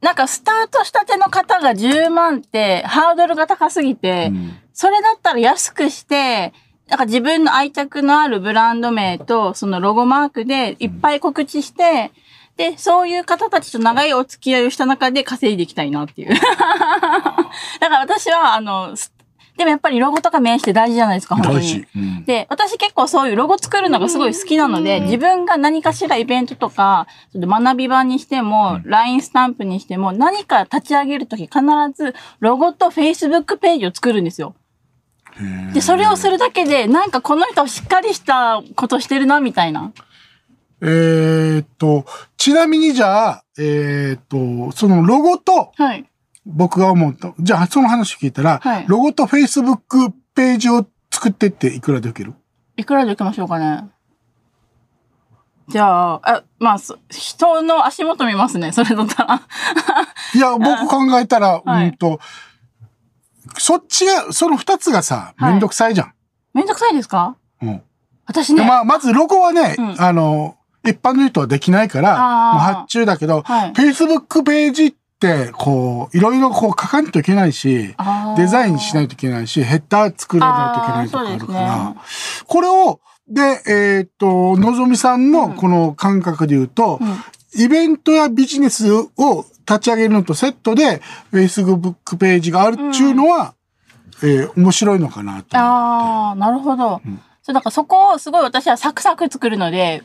[0.00, 4.52] なんかスタートしたての方が10万ってハードルが高すぎて、うん。
[4.72, 6.54] それだったら安くして、
[6.88, 12.12] なんか自分の愛着のあるブランド名とそのロゴマークでいっぱい告知して、
[12.56, 16.34] で、そういう方たちと長いお付き合いをした中で稼いでいきたいなっていう。
[16.34, 17.44] だか
[17.80, 19.12] ら私は、あの、す
[19.56, 21.86] でもやっぱりロゴとか名刺って大事じゃないですか、本当に大事。。
[21.96, 31.60] うんで、私結構そういうロゴ作るのがすごい好きなので、自分が何かしらイベントとか、学び場にしても、LINE スタンプにしても、何か立ち上げるとき必
[31.94, 34.56] ずロゴと Facebook ページを作るんですよ。
[35.72, 39.92] で、それをするだけで、なんかこの人しっかりしたことしてるな、みたいな。
[40.82, 42.04] えーっと、
[42.36, 44.20] ちなみにじゃあ、えーっ
[44.70, 46.04] と、そのロゴと、はい。
[46.44, 52.34] 僕が思うと、じゃあその話を聞いたら、はいロゴと Facebook ページを作ってっていくらで受ける？
[52.76, 53.88] いくらでいきましょうかね。
[55.68, 59.42] じゃあ、あ、まあ、そ人の足元見ますね、それだったら。
[60.34, 62.20] いや、僕考えたら、 はいうんと、
[63.58, 66.12] そっちが、その二つがさ、はいめんどくさいじゃん。
[66.54, 67.36] めんどくさいですか？
[67.62, 67.82] うん
[68.26, 68.60] 私ね。
[68.62, 70.56] でまあ、まずロゴはね、うんあの、
[70.86, 73.72] 一般の人はできないから、もう発注だけど、はい。
[73.72, 77.94] Facebook ページって、こう、いろいろこう書かないといけないし、
[78.36, 87.62] デザインしないといけないし、ヘッダー作らないといけないとかあるから、あーそうこれを、で、えーっと、のぞみさんのこの感覚で言うと、うん。
[87.62, 89.06] イベントやビジネスを
[89.68, 91.00] 立ち上げるのとセットで、
[91.32, 93.54] Facebook ページがあるっていうのは、
[94.22, 95.58] えー面白いのかなと。
[95.58, 97.00] ああ、なるほど。
[97.42, 100.02] そう、だからそこをすごい私はサクサク作るので、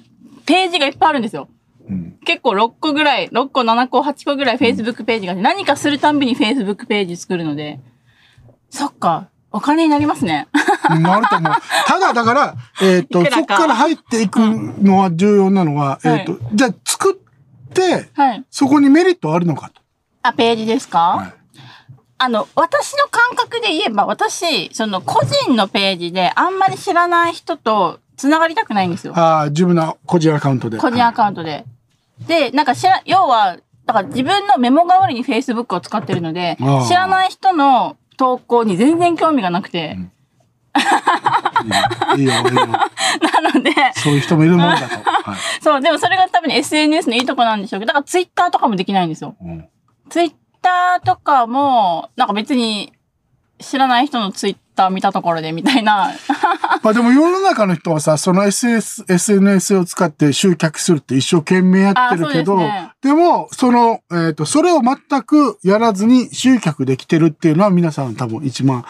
[0.51, 1.47] ページがいっぱいあるんですよ。
[1.89, 7.79] うん結構6個ぐらい、6個、7個、8個ぐらい Facebook ページがあって、何かするたんびに Facebook ページ作るので、
[8.69, 10.47] そっか、お金になりますね。
[11.01, 11.53] なると思う。
[11.87, 18.43] ただ、だから、 えーっといくらかそこから入っていくのは重要なのは、えーっと、じゃあ作って、はい。
[18.51, 19.81] そこにメリットあるのかと。
[20.21, 21.33] あ、ページですか、はい
[22.19, 29.17] あの、私の感覚で言えば、私、その個人のページであんまり知らない人と繋がりたくないんですよ。
[29.17, 30.77] ああ、自分の個人アカウントで。
[30.77, 31.65] 個人アカウントで。
[32.27, 33.57] で、なんか知ら、要は、
[33.87, 36.55] だから自分のメモ代わりに Facebook を使ってるので
[36.87, 39.97] 知らない人の投稿に全然興味がなくて、
[42.15, 42.51] いいよ、いいよ。
[42.51, 44.95] いいよなので、そういう人もいるもんだと。
[45.01, 49.35] はいそう、でもそれが多分 SNS のいいとこなんでしょうけど、だから Twitter とかもできないんですよ。
[49.41, 49.67] うん。
[50.09, 52.93] Twitter とかも、なんか別に
[53.59, 54.31] 知らない人の
[54.81, 56.11] Twitter 見たところでみたいな。
[56.81, 62.91] まあでも世の中の人はさ、その SS、SNS を使って集客するって一生懸命やってるけど、ですね。
[63.01, 68.85] でも、その、えっ、と、それを全くやらずに集客できてるっていうのは皆さん多分一番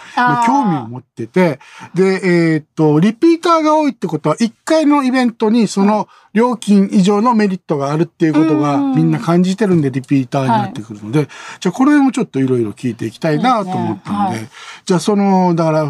[0.45, 1.59] 興味を持ってて、
[1.93, 11.27] で、えっ、と、リピーターが多いってことは、一回のイベントにその料金以上のメリットがあるっていうことがうんみんな感じてるんでリピーターになってくるので、
[11.59, 14.51] じゃあこれもちょっといろいろ聞いていきたいなと思ったんで、ですね。
[14.85, 15.80] じゃあその、だから、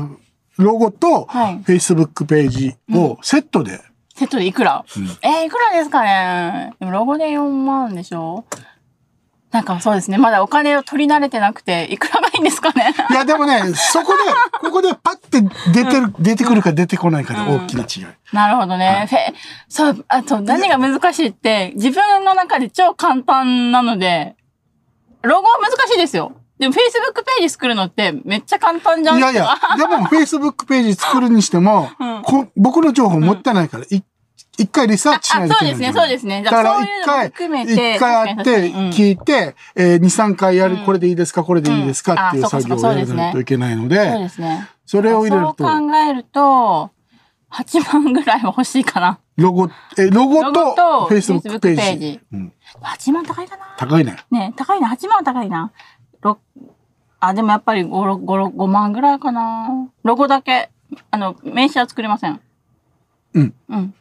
[0.58, 1.60] ロゴとはい。
[1.64, 3.80] Facebook ページをセットで。
[4.16, 5.04] セットでいくら、うん。
[5.22, 6.74] えー、いくらですかね？
[6.80, 8.46] でもロゴで4万でしょ？
[9.52, 10.18] なんかそうですね。
[10.18, 12.94] まだお金を取り慣れてなくて、いくらがいいんですかね？
[13.10, 14.20] いや、でもね、そこで、
[14.62, 15.42] ここでパッて
[15.74, 18.16] 出てる、出てくるか出てこないかで大きな違い。
[18.34, 19.08] なるほどね。
[19.10, 19.34] フェ
[19.68, 24.36] そう、あと何が難しいって、自分の中で超簡単なので、
[25.22, 26.32] ロゴは難しいですよ。
[26.62, 29.18] でも Facebook ページ作るのってめっちゃ簡単じゃん。
[29.18, 32.22] いやいや、でも Facebook ページ作るにしても、うん。
[32.22, 34.04] こ僕の情報持ってないから、い
[34.60, 36.44] 一回リサーチしないといけないそうですねそうですね。
[36.44, 38.68] だから一回、一回会って、確かに確かに。
[38.68, 38.90] うん。
[38.92, 40.86] 聞いて、えー、2、3回やる、うん。
[40.86, 44.70] これでいいですか、これでいいですかっていう作業をやらないといけないのそうで、ですね。
[44.86, 46.92] それを入れると、そう考えると、
[47.52, 49.20] 8万ぐらいは欲しいかな。
[49.36, 52.00] ロゴ、え、ロゴとと Facebook ペーページ。
[52.00, 52.20] ジ。
[52.32, 52.54] うん。
[52.84, 53.76] 8万高いかな。
[53.78, 54.18] 高いね。
[54.30, 54.90] ね高いな。
[54.90, 55.72] 8万は高いな。
[56.22, 56.40] ろ
[57.20, 59.90] あ、でもやっぱり 5, 5, 5万ぐらいかな。
[60.04, 60.72] ロゴだけ。
[61.12, 62.42] あの、名刺は作れません。
[63.34, 63.54] うん。
[63.70, 63.94] うん。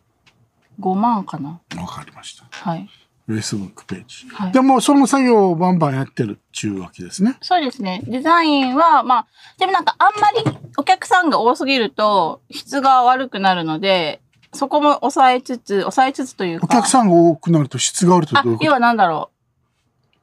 [0.81, 1.61] 5万かな。
[1.77, 2.47] わかりました。
[2.51, 2.89] はい。
[3.29, 4.27] Facebook ページ。
[4.33, 7.37] はいでも、その作業をバンバンやってるっていうわけですね。
[7.41, 8.03] そうですね。
[8.07, 9.27] デザインは、まあ、
[9.59, 14.21] でもなんかあんまりお客さんが多すぎると質が悪くなるので、
[14.53, 16.67] そこも抑えつつ、抑えつつというか。
[16.67, 18.67] お客さんが多くなると質があるとあどういう、こと？
[18.67, 19.40] 要はなんだろう。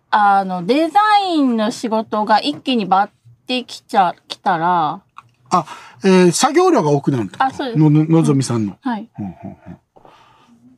[0.09, 3.09] あの、デザインの仕事が一気にバッ
[3.47, 5.01] てきちゃ、来たら、
[5.49, 5.65] あ、
[6.03, 7.29] えー作業量が多くなる。
[7.37, 8.77] あそうですの、ののぞみさんの。
[8.81, 9.09] はい。
[9.13, 9.77] ほんほんほん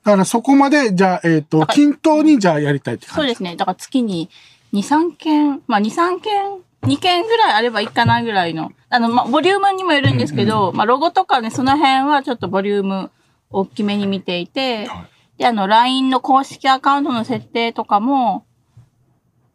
[0.03, 3.15] だからそこまで、じゃあ、えっ、と、だから均等にじゃあやりたいって感じ？
[3.15, 3.55] そうですね。
[3.55, 4.29] だから月に
[4.73, 8.71] 2、3件、まあ2、3件、2件ぐらいあればいいかなぐらいの。
[8.89, 13.11] あの、まあ、ボリュームにもよるんですけど、まあ、ロゴとかね、その辺はちょっとボリューム
[13.49, 18.45] 大きめに見ていて、はいで、あの、LINE の公式アカウントの設定とかも、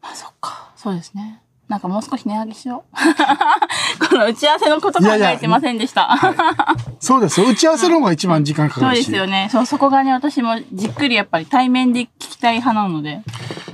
[0.05, 1.40] あ、そっか、そうですね。
[1.69, 2.97] なんかもう少し値上げしよう。
[4.07, 6.19] この打ち合わせのこと考えてませんでした。
[7.01, 7.49] そうですよ。
[7.49, 9.07] 打ち合わせの方が一番時間かかそうでるし。
[9.07, 9.49] すよね。
[9.51, 13.23] そう、そこがね、私もじっくりやっぱり対面で聞きたい派なので、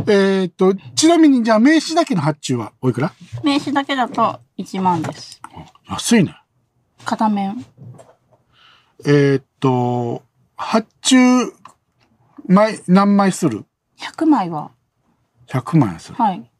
[0.06, 3.12] えっ、と、ちなみにじゃあ名刺だけの発注はおいくら？
[3.42, 5.42] 名刺だけだと1万です。
[5.88, 6.36] 安いね。
[7.04, 7.64] 片面。
[9.04, 10.22] えっ、と、
[10.56, 11.16] 発注、
[12.46, 13.64] 枚、何枚する
[13.98, 14.70] ？100枚は、
[15.50, 16.14] ?100 枚する。
[16.16, 16.50] はい。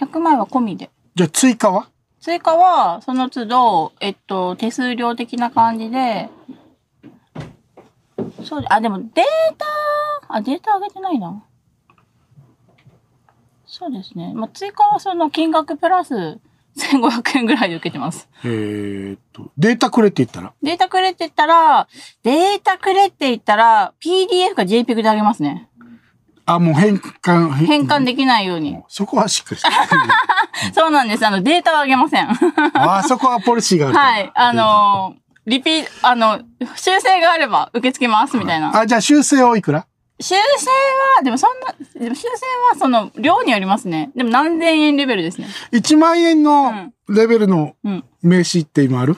[0.00, 0.90] 100枚は込みで。
[1.14, 1.88] じゃあ追加は？
[2.20, 6.28] 追加は、その都度、えっと、手数料的な感じで、
[8.44, 9.10] そうで、あ、でもデー
[9.56, 9.66] タ、
[10.28, 11.44] あ、データ上げてないな。
[13.66, 14.32] そうですね。
[14.34, 16.38] まあ、追加はその金額プラス
[16.76, 18.28] 1500円ぐらいで受けてます。
[18.44, 20.52] えっ、と、データくれって言ったら？
[20.62, 21.86] データくれって言ったら、
[22.22, 25.67] データくれって言ったら、PDF か JPEG であげますね。
[26.48, 28.78] あ、もう変換、変換できないように。
[28.88, 29.60] そこはしっかり。
[30.74, 31.26] そうなんです。
[31.26, 32.28] あの、データはあげません。
[32.74, 33.96] あ、そこはポリシーがある。
[33.98, 34.32] はい。
[34.34, 36.40] あのーリピ、あの、
[36.76, 38.78] 修正があれば受け付けますみたいな。
[38.78, 39.86] あ、じゃあ修正をいくら？
[40.20, 40.36] 修正
[41.16, 42.28] は、でもそんな、でも修正
[42.72, 44.10] はその量によりますね。
[44.14, 45.48] でも何千円レベルですね。
[45.72, 48.04] 1万円のレベルのうん。
[48.22, 49.16] 名刺って今ある、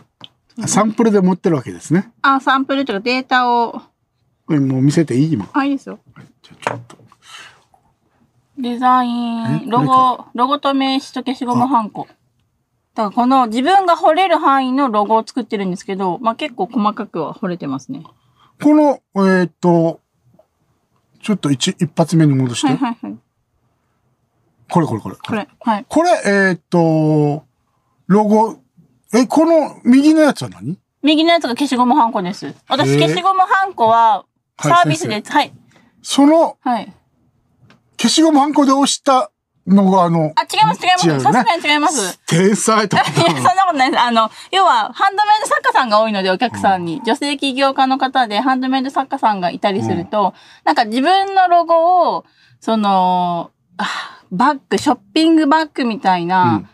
[0.66, 2.10] サンプルで持ってるわけですね。
[2.22, 3.82] あ、サンプルというかデータを、
[4.48, 5.32] もう見せていい？
[5.32, 5.48] 今。
[5.52, 5.98] あ、いいですよ。
[6.44, 6.96] じゃあちょっと。
[8.60, 9.10] デザイえ
[9.66, 12.06] ン、ロゴ、ロゴと名刺と消しゴムハンコ。
[12.06, 18.02] だからこの自分が掘れる範囲のロゴを作ってるんですけど、まあ結構細かくは掘れてますね。
[18.62, 20.00] この、えっ、と、
[21.22, 22.66] ちょっと一一発目に戻して。
[22.68, 23.18] はいはいはい。
[24.70, 25.16] これこれこれ。
[25.16, 25.86] これ、はい。
[25.88, 27.44] これ、えっ、と、
[28.06, 28.58] ロゴ、
[29.12, 30.78] え、この右のやつは何？
[31.02, 32.54] 右のやつが消しゴムハンコです。
[32.68, 35.52] 私消しゴムハンコははいサービスで、はい。
[36.02, 36.92] そのはい。
[38.00, 39.30] 消しゴムハンコで押した
[39.66, 41.20] のが、あの、あ、違います、違います。
[41.20, 42.18] さすがに違います。
[42.26, 43.02] 天才とか。
[43.12, 44.02] いや、そんなことないです。
[44.02, 47.02] あの、要は、ハンドメイド作家さんが多いので、お客さんに。
[47.04, 50.32] 女性起業家の方で、ハンドメイド作家さんがいたりすると、
[50.64, 52.24] なんか自分のロゴを、
[52.58, 53.84] その、あ
[54.32, 56.68] バッグ、ショッピングバッグみたいな、うん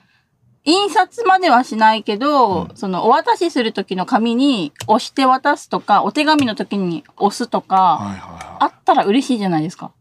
[0.69, 8.57] 印刷まではしないけど、その、お渡しする時の紙に押して渡すとか、お手紙の時に押すとか、はいはいはい。
[8.59, 9.93] あったら嬉しいじゃないですか。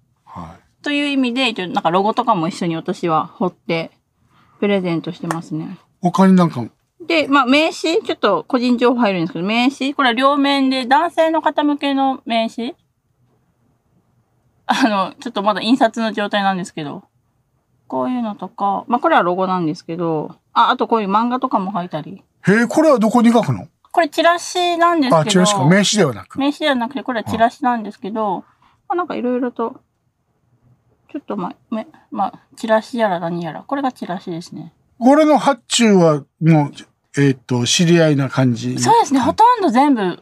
[0.89, 0.95] はい。
[0.95, 3.91] という意味で、一応なんかロゴとかも一緒に私は彫って、
[4.59, 5.77] プレゼントしてますね。
[6.01, 6.65] 他になんか、
[7.01, 12.75] で、まあ、名刺、ちょっと個人情報入るんですけど、名刺、これは両面で男性の方向けの名刺？
[14.67, 17.03] あの、ちょっとまだ印刷の状態なんですけど、
[17.87, 22.23] こういうのとか、まあ、これはロゴなんですけど、あ、あとこういう漫画とかも書いたり。
[22.47, 23.67] へえ、これはどこに書くの？
[23.91, 25.65] これチラシなんですけど、あ、チラシか。
[25.65, 26.39] 名刺ではなく。
[26.39, 28.43] 名刺ではなくて、これはチラシなんですけど、
[28.87, 29.81] まあ、なんかいろいろと、
[31.15, 34.73] ちょっとまあ、め、まあ、チラシやら何やら、これがチラシですね。
[34.99, 36.71] これの発注は、も
[37.17, 38.77] う、えっ、と、知り合いな感じ？
[38.79, 40.21] そうですね、ほとんど全部、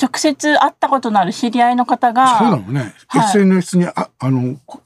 [0.00, 2.94] 直接会ったことのある知り合いの方が、そうだもんね。
[3.06, 4.82] はい SNS にあ、あの、こ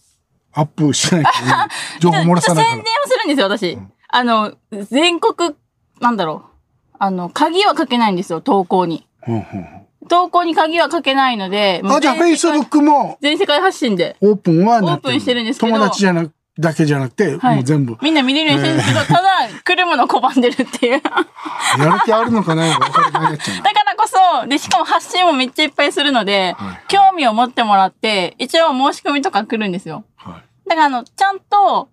[0.53, 1.31] アップしないと
[2.01, 2.83] 情報漏らさない宣伝。
[2.83, 3.79] をするんですよ、私。
[4.09, 4.53] あの、
[4.90, 5.57] 全国、
[5.99, 6.45] なんだろ
[6.92, 6.97] う。
[6.99, 9.07] あの、鍵はかけないんですよ、投稿に。
[9.23, 9.82] ほうほうほ
[10.12, 13.16] 投稿に鍵はかけないので、うあ、じゃあ全世界 Facebook も。
[13.22, 14.14] 全世界発信で。
[14.20, 15.72] オープンはなオープンしてるんですけど。
[15.72, 17.55] 友達じゃなだけじゃなくて、はい。
[17.55, 17.96] もう全部。
[18.03, 20.92] みんな見れるようにしてるんですけど、ただ、来るもの拒んでるっていう。
[20.92, 26.81] やる気あるのかないのからこそ、で、しかも発信もめっちゃいっぱいするので、はい。
[26.88, 30.05] 興味を持ってもらって、一応申し込みとか来るんですよ。
[30.16, 30.68] はい。
[30.68, 31.88] だから、あの、ちゃんと、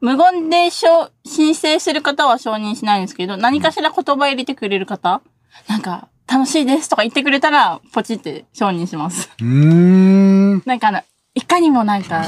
[0.00, 5.20] 無言で承申請する方は承認しないんですけど、何かしら言葉入れてくれる方、
[5.66, 9.30] なんか、楽しいですとか言ってくれたら、ポチって承認します。
[9.40, 10.62] うーん。
[10.66, 11.02] なんかあの、
[11.34, 12.24] いかにもなんか、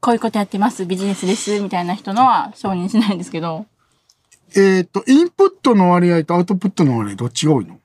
[0.00, 3.66] こういうことやってます、ビジネスです、みたいな人のは承認しないんですけど、
[4.56, 7.80] えっ、と、インプットの割合とアウトプットの割合どっちが多いの？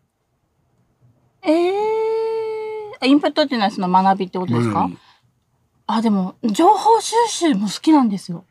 [1.42, 4.98] えー、インプットっていうのはその学びってことですか、うん
[5.92, 8.46] あ、でも、情報収集も好きなんですよ。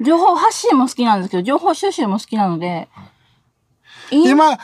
[0.00, 2.88] 情報発信も好きなんですけど、情報収集も好きなので、インプ
[4.10, 4.56] 今。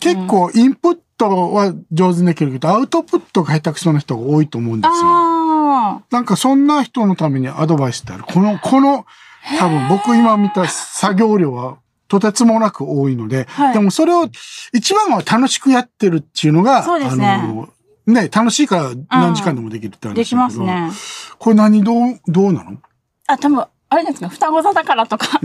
[0.00, 4.94] 結構インプットは上手にできるけど、アウトプットが下手くそな人が多いと思うんですよ。
[5.04, 8.24] あなんかそんな人のためにアドバイスってある。
[8.24, 9.06] この、この、
[9.58, 11.78] 多分僕今見た作業量は
[12.08, 14.28] とてつもなく多いので、はいでもそれを
[14.72, 17.68] 一番は楽しくやってるっていうのが、そうですねあの、
[18.06, 20.90] ね、楽しいから何時間でもできるってあ、話できますね。
[21.38, 22.78] これ何どう、どうなの？
[23.26, 25.40] あ、多分、あれですか、双子座だからとか。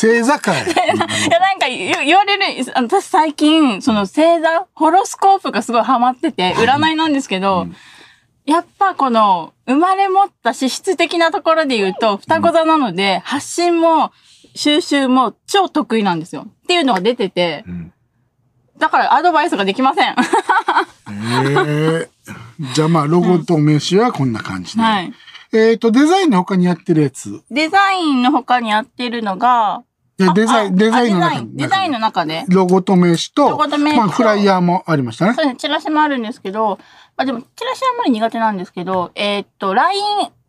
[0.00, 0.62] 星座会。
[0.62, 7.66] いや、なんか言言われる、私最近、その星座、ホロスコープがすごいハマってて、占いなんですけど、
[8.46, 14.12] やっぱこの、生まれ持った資質的なところで言うと、双子座なので、発信も
[14.54, 16.46] 収集も超得意なんですよ。
[16.46, 17.92] っていうのが出てて、うん
[18.78, 20.14] だからアドバイスができません。
[21.66, 22.08] ええ
[22.74, 24.82] じゃあまあ、ロゴと名刺はこんな感じで。
[24.82, 25.12] はい。
[25.52, 27.42] えっ、と、デザインの他にやってるやつ。
[27.50, 29.82] デザインの他にやってるのが、
[30.20, 32.44] いやデザイン、あデザインの中あデザイン、の中で？
[32.48, 35.42] ロゴと名刺と、ロゴと名刺とまあ、フライヤーもありましたねそ。
[35.42, 36.78] うですね、チラシもあるんですけど、
[37.16, 40.02] まあでも、チラシはあんまり苦手なんですけど、えーっと、LINE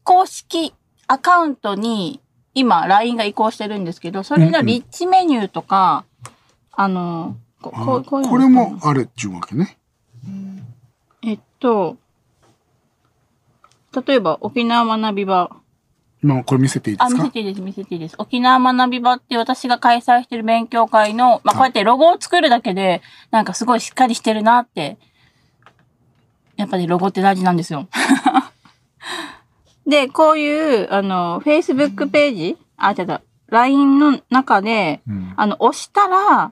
[0.04, 0.74] 公式
[1.08, 2.20] アカウントに、
[2.56, 6.04] 今、LINE が移行してるんですけど、それのリッチメニューとか、
[6.72, 9.78] あの、ここうこういうのこれもあれっていうわけね。
[11.22, 11.98] えっと、
[14.08, 15.52] 例えば、沖縄学び場。
[16.22, 17.24] 今これ見せていいであ、すか？
[17.24, 18.16] 見せていいです、見せていいです。
[18.18, 23.02] 沖縄学び場って私が開催してる勉強会の、まあ、こうやってロゴを作るだけで、
[23.32, 24.98] なんかすごいしっかりしてるなって、
[26.58, 27.88] やっぱりロゴって大事なんですよ。
[29.88, 33.22] で、こういう、あの、Facebook ページあ、違った。
[33.48, 36.52] LINE の中で、うんあの、押したら、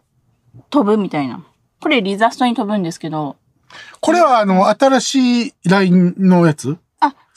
[0.70, 1.44] 飛ぶみたいな。
[1.82, 3.36] これリザストに飛ぶんですけど、
[4.00, 6.72] これはあの、新しい LINE のやつ？
[6.72, 6.78] あ、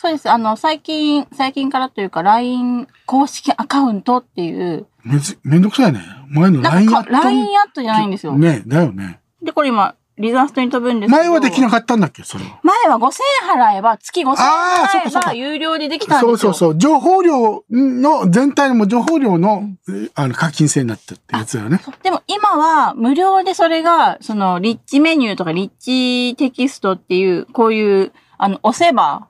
[0.03, 0.31] そうです。
[0.31, 6.01] あの、最近、最近からというか、LINE 公式アカウントっていう、めずめんどくさいね。
[6.31, 8.33] 前の LINE かやった LINE アットじゃないんですよ。
[8.33, 9.21] ねだよね。
[9.43, 11.23] で、これ今、リザーストに飛ぶんですけど。
[11.23, 12.61] 前はできなかったんだっけそれは。
[12.63, 16.29] 前は5000円払えば、月5000円払えば、有料でできたんですよ。
[16.31, 16.79] そうそうそう。
[16.79, 21.79] 情報量の、全体の情報量の、えあの、課金制になったってやつだよね。
[22.03, 29.27] でも今は無料でそれが、その、リッチメニューとかリッチテキストっていう、こういう、あの、押せば、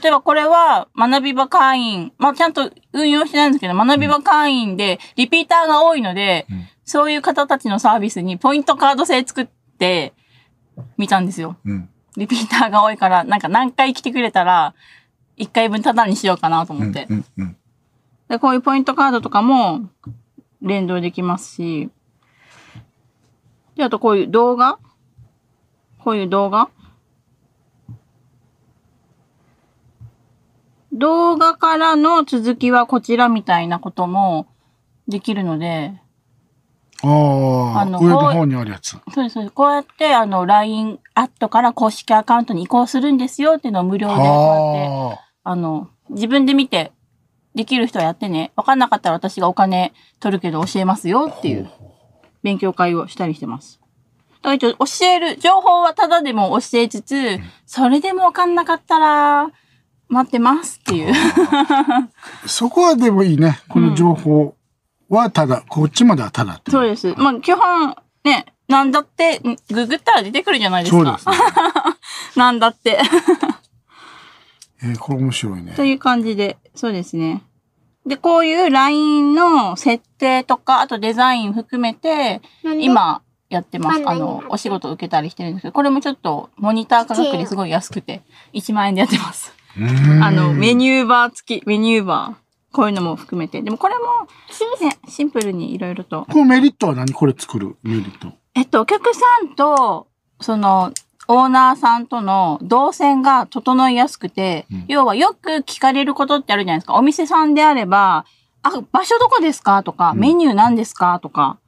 [0.00, 9.46] 例えばこれは学び場会員、まあ、ちゃんと運用してないんですけど、学び場会員でリピーターが多いので、うんそういう方たちのサービスにポイントカード制作っ
[9.78, 10.12] て
[10.98, 11.56] みたんですよ。
[11.64, 11.88] うん。
[12.14, 14.74] リピーターが多いから、なんか何回来てくれたら、
[15.38, 16.82] 1回分タダにしようかなとうん。
[16.82, 17.06] 思って。
[17.08, 17.24] うん。
[17.38, 17.56] うん。
[18.28, 19.88] で、こういうポイントカードとかも
[20.60, 21.88] 連動できますし、
[23.76, 24.78] で、あとこういう動画？
[26.00, 26.68] こういう動画？
[30.94, 34.46] 動画からの続きはこちらみたいなことも
[35.08, 36.00] できるので、
[37.02, 37.08] あ
[37.76, 38.90] あ、あの上の方にあるやつ。
[38.90, 39.52] そうです、そうです。
[39.52, 46.92] こうやって、あの、LINE アットから公式アカウントに移行するんですよっていうのを無料で、こうやって、はあの、自分で見て、
[47.54, 48.52] できる人はやってね。
[48.56, 51.70] わかんなかったら私がお金取るけど教えますよっていう
[52.42, 53.80] 勉強会をしたりしてます。
[54.42, 59.50] だから一応教える、情報はただでも教えつつ、それでもわかんなかったら、
[60.08, 61.12] 待ってますっていう。
[61.14, 62.08] あ。
[62.46, 63.60] そこはでもいいね。
[63.68, 64.54] この情報
[65.08, 67.14] はただ、こっちまではただっていそうです。
[67.16, 71.18] まあ、基本、ね、なんだって、んググったら出てくるじゃないですか。
[71.18, 71.46] そうですね。
[72.36, 73.00] なんだって。
[74.82, 75.72] えーこれ面白いね。
[75.76, 77.42] という感じで、そうですね。
[78.06, 84.02] で、こういう LINE の設定とか、あとデザイン含めて、今やってます。
[84.06, 89.53] あの、お仕事受けたりしてるんですけど、これもちょっとモニター価格ですごい安くて、1万円でやってます。
[90.22, 92.44] あの、メニューバー付き、メニューバー。
[92.74, 93.62] こういうのも含めて。
[93.62, 94.02] でもこれも、
[94.80, 96.26] ね、シンプルにいろいろと。
[96.28, 97.12] このメリットは何？
[97.12, 97.76] これ作る？
[97.84, 98.32] メリット。
[98.54, 100.08] えっと、お客さんと、
[100.40, 100.92] その、
[101.28, 106.94] オーナーさんとの動線が整いやすくて、うん要はよく聞かれることってあるじゃないですか。
[106.94, 108.26] お店さんであれば、
[108.62, 109.82] あ、場所どこですか？
[109.82, 111.20] とか、うんメニュー何ですか？
[111.20, 111.58] とか、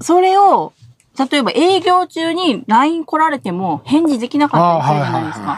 [0.00, 0.72] それを、
[1.18, 5.46] 例えば営業中に LINE 来られても返事できなかったりするじゃないですか。
[5.52, 5.54] い。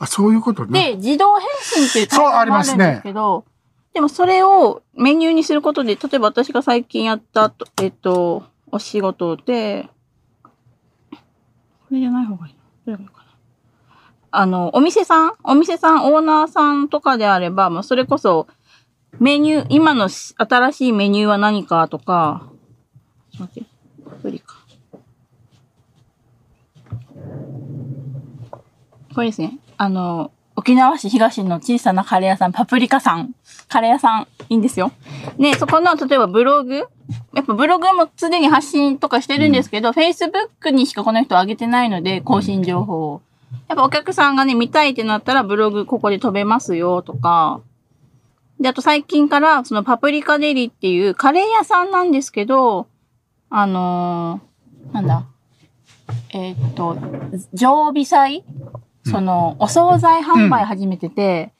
[0.00, 0.90] あ、そういうことね。
[0.90, 3.44] で、自動返信っていうそう対応もあるんですけど、
[3.94, 9.88] でもそれをメニューにすることで、例えば私が最近やったと、えっと、お仕事で、
[11.10, 11.16] こ
[11.90, 12.60] れじゃない方がいいな。
[12.86, 13.24] どれがいいかな？
[14.30, 15.32] あの、お店さん？
[15.42, 18.46] お店さん、オーナーさんとかであれば、まあ、それこそ、
[19.18, 22.46] メニュー、今のし新しいメニューは何かとか、
[23.32, 23.70] ちょっと待って、
[24.06, 24.59] アプリか。
[29.14, 29.58] これですね。
[29.76, 33.34] あの、沖縄市東の小さなカレー屋さん、パプリカさん。
[33.68, 34.92] カレー屋さん、いいんですよ。
[35.38, 36.86] ね、そこの、例えばブログ
[37.32, 43.22] やっぱブログもすでに発信とかしてるんですけど、Facebook にしかこの人上げてないので、更新情報を。
[43.68, 47.60] やっぱお客さんがね、見たいってなったらブログここで飛べますよとか。
[48.60, 52.86] で、あと最近から、そのパプリカデリっていうカレー屋さんなんですけど、
[53.48, 55.24] あのーなんだ？
[56.32, 56.96] えーっと、
[57.54, 58.44] 常備菜
[59.04, 61.52] その、お惣菜販売始めてて、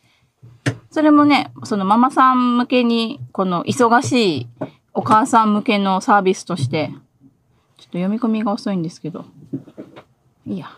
[0.90, 4.48] それもね、そのママさん向けに、この忙しい
[4.92, 9.24] お母さん向けのサービスとして、ちょっと読み込みが遅いんですけど。
[10.46, 10.70] いいや。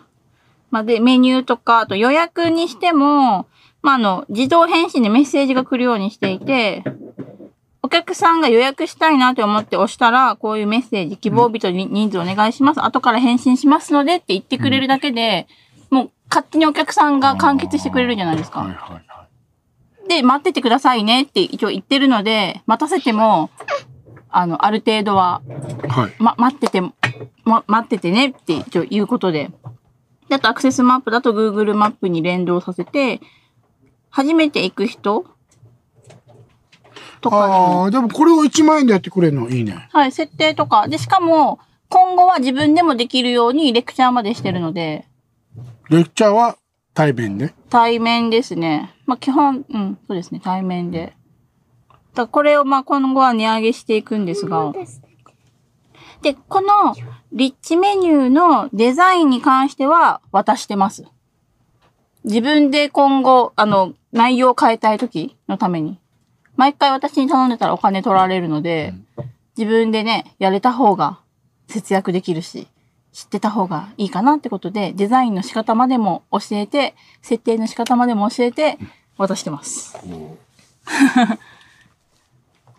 [0.70, 3.46] まあ、で、メニューとか、あと予約にしても、
[3.82, 6.84] まあ、あの、自動返信でメッセージが来るようにしていて、
[7.82, 12.82] お客さんが予約したいなと思って押したら、こういうメッセージ、希望日と人数お願いします。
[12.82, 15.48] 後から返信しますのでって言ってくれるだけで、
[15.90, 18.60] もう勝手にお客さんが完結してくれるじゃないですか。
[18.60, 19.26] はいはいは
[20.06, 20.08] い。
[20.08, 23.50] で、待っててくださいねって一応言ってるので、待たせても、
[24.30, 25.42] あの、ある程度は、
[25.90, 26.12] はい。
[26.18, 26.94] ま、待ってても、
[27.44, 29.50] ま、待っててねって一応言うことで。
[30.30, 33.20] であとアクセスマップだと Google マップに連動させて、
[34.08, 35.26] 初めて行く人
[37.20, 39.86] とかああ、でもこれを1万円でやってくれるのいいね。
[39.92, 40.88] はい、設定とか。
[40.88, 41.58] で、しかも、
[41.90, 45.06] 今後は自分でもできるようにレクチャーまでしてるので、
[45.90, 46.56] レクチャーは
[46.94, 47.54] 対面で？
[47.70, 48.94] 対面ですね。
[49.06, 51.14] まあ、基本、うん、そうですね、対面で。
[52.14, 54.72] だこれをまあ今後は値上げしていくんですが。
[56.20, 56.94] で、この
[57.32, 61.04] リッチメニューのデザインに関しては渡してます。
[62.24, 65.98] 自分で今後、あの、内容を変えたい時のために。
[66.54, 68.94] 毎回私に頼んでたらお金取られるので、
[69.56, 71.18] 自分でね、やれた方が
[71.66, 72.68] 節約できるし、
[73.12, 78.78] 知ってた方がいいかなってことで、デザインの仕方までも教えて、設定の仕方までも教えて、
[79.18, 79.96] 渡してます。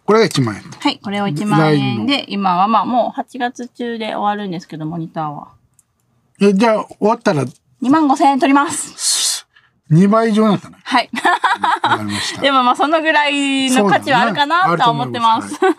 [0.05, 0.79] これが1万円と。
[0.79, 5.49] はい、これを1万円で、今はまあもう8月中で終わるんですけど、モニターは。
[6.41, 9.47] え、じゃあ終わったら2万5千円取ります。
[9.91, 10.77] 2倍以上になったね。
[10.83, 11.09] はい。
[12.41, 15.55] でもまあそのぐらいの価値はあるかなとは思ってます。
[15.55, 15.69] は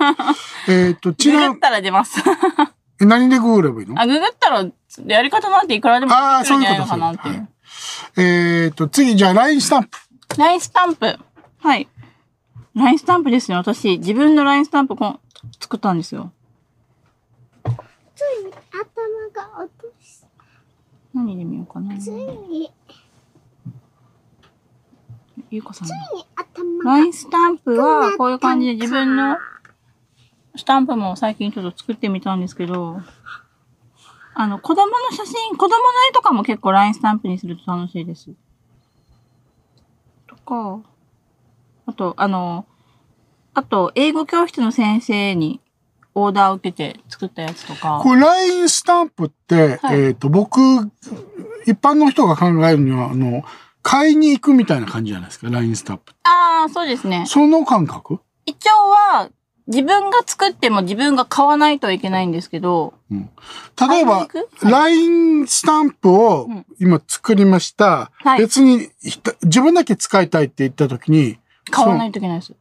[0.69, 2.23] いえっと、ちなググ ったら出ます。
[3.05, 4.01] え何でググればいいの？
[4.01, 4.67] あ、ググったら
[5.07, 7.35] やり方なんていくらでもああ、できるんじゃないそういうことのかなっていう。
[7.35, 7.49] はい
[8.17, 9.99] えっと、次、じゃあ LINE スタンプ。
[10.39, 11.19] ラインスタンプ。
[11.59, 11.89] はい。
[12.75, 13.57] ラインスタンプですね。
[13.57, 15.21] 私、自分のラインスタンプこん
[15.61, 16.33] 作ったんですよ。
[17.65, 17.73] つい
[18.47, 20.25] に頭が落とし
[21.13, 21.99] 何で見ようかな。
[21.99, 22.71] ついに
[25.51, 25.95] ゆうこさんの。
[25.95, 29.37] ついに頭ラインスタンプは、こういう感じで自分の
[30.57, 33.01] スタンプも最近ちょっと作ってみたんですけど、
[34.35, 35.77] あの、子供の写真、子供の
[36.11, 38.31] 絵とかも結構ラインスタンプにすると楽しいです。
[40.27, 40.81] とか、
[41.87, 42.67] あと、あの、
[43.53, 45.61] あと、英語教室の先生に
[46.15, 48.01] オーダーを受けて作ったやつとか。
[48.03, 50.59] これ LINE スタンプって、はいえっと、僕、
[51.67, 53.45] 一般の人が考えるには、あの、
[53.83, 56.13] 買いに行くみたいな感じじゃないですか、LINE スタンプ。
[56.25, 57.25] ああ、そうですね。
[57.27, 58.19] その感覚？
[58.47, 59.31] 一応は、
[59.67, 64.29] 自分が作っても自分が買わないといけないんですけど、例えば
[64.63, 68.11] LINE スタンプをうん今作りました。
[68.15, 68.91] はい別に
[69.43, 71.39] 自分だけ使いたいって言った時に、
[71.71, 72.55] 買わないといけないです。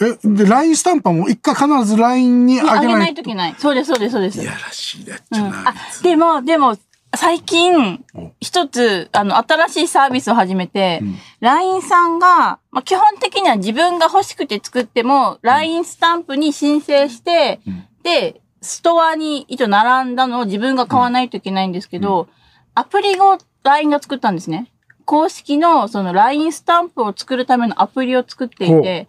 [0.00, 3.54] え、で、LINE スタンプはもう一回必ず LINE にああげげないいといけない。
[3.58, 4.42] そうです、そうです、そうです。
[4.42, 5.68] いやらしいやっうん、ちゃな。
[5.68, 6.76] あ、でも、でも、
[7.16, 11.16] 最近お、一つ、あの、新しいサービスを始めて、うん。
[11.40, 17.84] LINE さんが、まあ、基本的には自分が欲しくて作っても、LINE スタンプに申請して、うん。
[18.02, 22.28] で、ストアに一応並んだのを自分が買わないといけないんですけど、
[22.74, 24.72] アプリを LINE が作ったんですね。
[25.04, 29.06] 公式のその LINE スタンプを作るためのアプリを作っていて、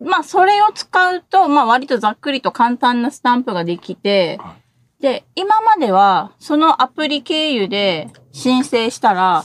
[0.00, 4.56] まあそれを使うと、まあ割とざっくりと簡単なスタンプができては、
[5.00, 9.44] で、今まではそのアプリ経由で申請したら、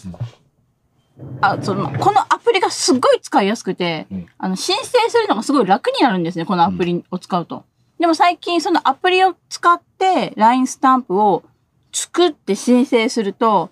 [1.41, 7.64] あそのこのアプリがすごい使いやすくて、うんあの申請するのがすごい楽になるんですね、このアプリを使うと。
[7.99, 11.43] でも最近そのアプリを使って LINE スタンプを
[11.93, 13.70] 作って申請すると、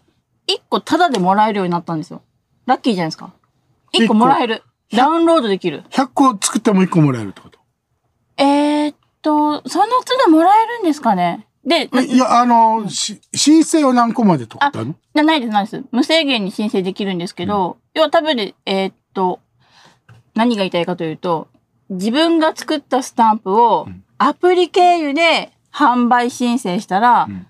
[0.47, 2.21] 1個タダでもらえるようになったんですよ。
[2.65, 3.33] ラッキーじゃないですか。
[3.93, 4.63] 1個もらえる。
[4.95, 5.83] ダウンロードできる。
[5.89, 7.59] 100個作っても1個もらえるってこと？
[8.37, 15.83] えー、っと、その都度もらえるんですかねで、な、いや、あの、し申請は何個までとかってあるのなないです、ないです。
[15.91, 19.39] 無制限に申請できるんですけど、要は多分で、えーっと、
[20.35, 21.47] 何が言いたいかというと、
[21.89, 27.47] 自分が作ったスタンプをんアプリ経由で販売申請したらうん、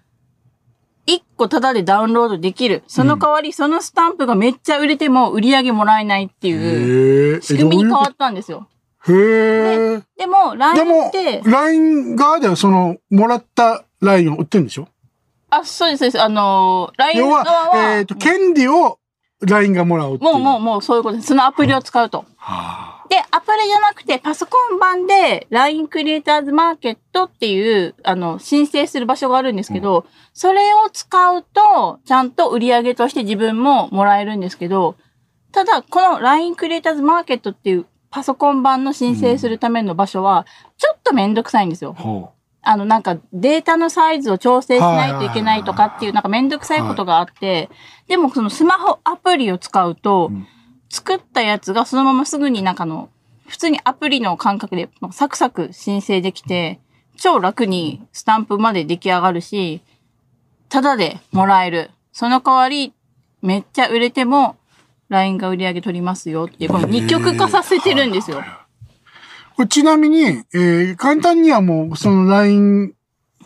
[1.07, 2.83] 1個タダでダウンロードできる。
[2.87, 7.41] その代わり、そのスタンプがめっちゃ売れても売り上げもらえないっていう。
[7.41, 8.69] 仕組みに変わっったんですよ。
[9.05, 10.01] へえ。
[10.17, 14.87] でも、で LINE もって、、LINE 側ではその、もらった LINE を売ってるんでしょ？
[15.49, 16.21] あ、そうです、そうです。
[16.21, 18.99] あのー、LINE 要側は、は、えっと、権利を
[19.41, 20.33] LINE がもらうっていう。
[20.33, 21.27] もう、もう、もう、そういうことです。
[21.27, 22.25] そのアプリを使うと。
[22.37, 34.95] はで、アプリじゃなくて、パソコン版で LINE クリエイターズマーケットっていう、あの、申請する場所があるんですけど、それを使うと、ちゃんと売り上げとして自分ももらえるんですけど、
[35.51, 40.47] ただ、この LINE クリエイターズマーケットっていうパソコン版の申請するための場所は、
[40.77, 42.01] ちょっとめんどくさいんですよあ。。
[42.01, 42.32] ほあ
[42.77, 47.69] の、なんかデータのサイズを調整しないといけないとかっていう、なんかめんどくさいことがあって、
[48.07, 50.47] でもそのスマホアプリを使うと、うん
[50.93, 53.09] 作ったやつがそのまますぐになんかの、
[53.47, 56.79] 普通にアプリの感覚でまあサクサク申請できて、
[57.17, 59.81] 超楽にスタンプまで出来上がるし、
[60.69, 61.89] ただでもらえる。
[62.11, 62.93] その代わり、
[63.41, 64.55] めっちゃ売れても、
[65.09, 68.43] LINE が売り上げ取りますよっていう、この二極化させてるんですよ。
[69.53, 70.23] うこれちなみに、
[70.53, 72.93] えー簡単にはもう、その LINE、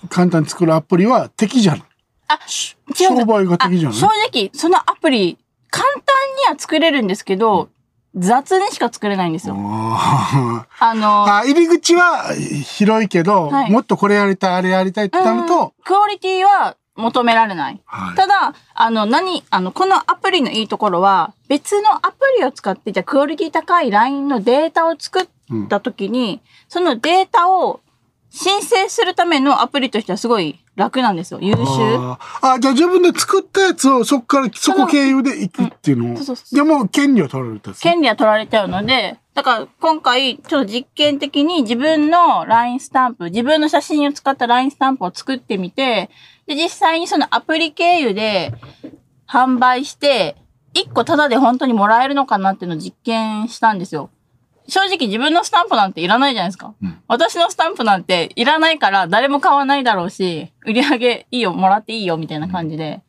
[0.10, 1.84] 簡単に作るアプリは敵じゃない。
[2.30, 3.98] あ、し違う商売が敵じゃない？
[3.98, 5.38] あ正直、そのアプリ、
[5.70, 6.02] 簡単
[6.50, 7.70] には作れるんですけど、
[8.16, 9.56] 雑にしか作れないんですよ。
[9.58, 17.82] ああの、ーあ、入り口は広いけど、はいもっとこれやりたい、あれやりたいってなるうんと、クオリティは求められない。
[17.86, 25.28] はいただ、あの、何、あの、このアプリのいいところは、別のアプリを使って、じゃあクオリティ高い LINE のデータを作っ
[25.70, 27.82] た時に、そのデータを
[28.30, 31.40] 申請するためのアプリとしてはすごい楽なんですよ。
[31.42, 31.60] 優秀。
[31.60, 36.18] あーあ、じゃあ自分で作ったやつをそこから、そこ経由で行くっていうのを。
[36.18, 37.74] そうそうそうでも、権利を取られた。
[37.74, 46.10] 権利は取られちゃうので、だから今回、ちょっと実験的に自分の LINE スタンプ、自分の写真を使った LINE スタンプを作ってみて、
[46.48, 48.54] で、実際にそのアプリ経由で
[49.28, 50.36] 販売して、
[50.74, 54.10] 1個タダで本当にもらえるのかなっていうのを実験したんですよ。
[54.68, 56.74] 正直自分のスタンプなんていらないじゃないですか。
[56.82, 63.02] うん私のスタンプなんていらないから誰も買わないだろうし、売り上げいいよ、もらっていいよ、みたいな感じで。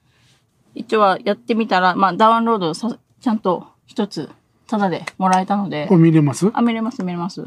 [0.76, 4.30] 一応はやってみたら、まあダウンロードさ、ちゃんと一つ、
[4.68, 5.96] タダでもらえたのでこ。
[5.96, 6.48] れ見れます？
[6.54, 7.44] あ、見れます、見れます。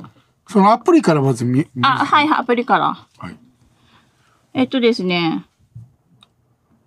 [0.50, 3.08] そのアプリからまず見、見あ、はい、はいアプリから。
[3.18, 3.38] はい。
[4.54, 5.46] えっとですね。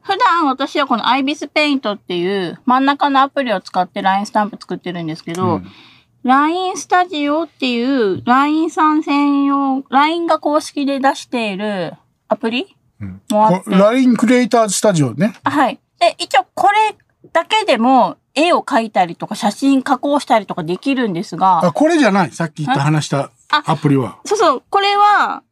[0.02, 5.66] 普段私はこの IBIS Paint っていう真ん中のアプリを使って LINE スタンプ作ってるんですけど、うん
[6.24, 11.92] LINE スタジオっていう LINE さん専用、LINE が公式で出している
[12.28, 13.70] アプリうんもあって。
[13.70, 15.34] LINE クリエイターズスタジオね。
[15.44, 15.78] あはい。
[16.00, 16.96] で、一応これ
[17.30, 22.30] だけでも絵を描いたりとか写真加工したりとかできるんですが、あ、これじゃない。
[22.30, 24.18] さっき言った話したアプリは。
[24.24, 25.42] そうそう、これは、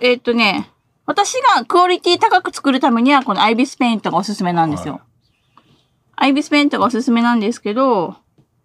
[0.00, 0.70] えっとね、
[1.06, 5.02] 私がクオリティ高く作るためには、この IBIS Paint がおすすめなんですよ。
[6.16, 8.16] IBIS Paint がおすすめなんですけど、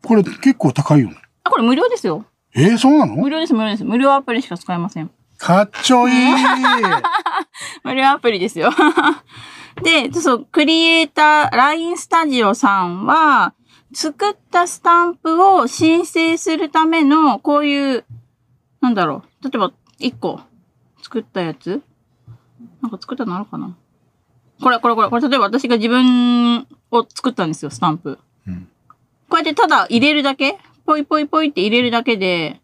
[0.03, 1.15] これ結構高いよね。
[1.43, 2.25] あ、これ無料ですよ。
[2.55, 3.15] えー、そうなの？
[3.15, 3.83] 無料です、無料です。
[3.83, 5.11] 無料アプリしか使えません。
[5.37, 6.15] かっちょいい。
[7.83, 8.71] 無料アプリですよ。
[9.83, 13.53] で、そうクリエイター、LINE スタジオさんは、
[13.93, 18.05] 作ったスタンプを申請するための、こういう、
[18.81, 19.43] なんだろう。
[19.45, 20.41] 例えば、1個
[21.01, 21.81] 作ったやつ？
[22.81, 23.75] なんか作ったのあるかな
[24.61, 28.19] これ、これ、これ、これ、例えば私が自分を作ったんですよ、スタンプ。
[28.47, 28.67] うん
[29.29, 30.57] こうやってただ入れるだけ？
[30.85, 32.59] ポイポイポイって入れるだけで、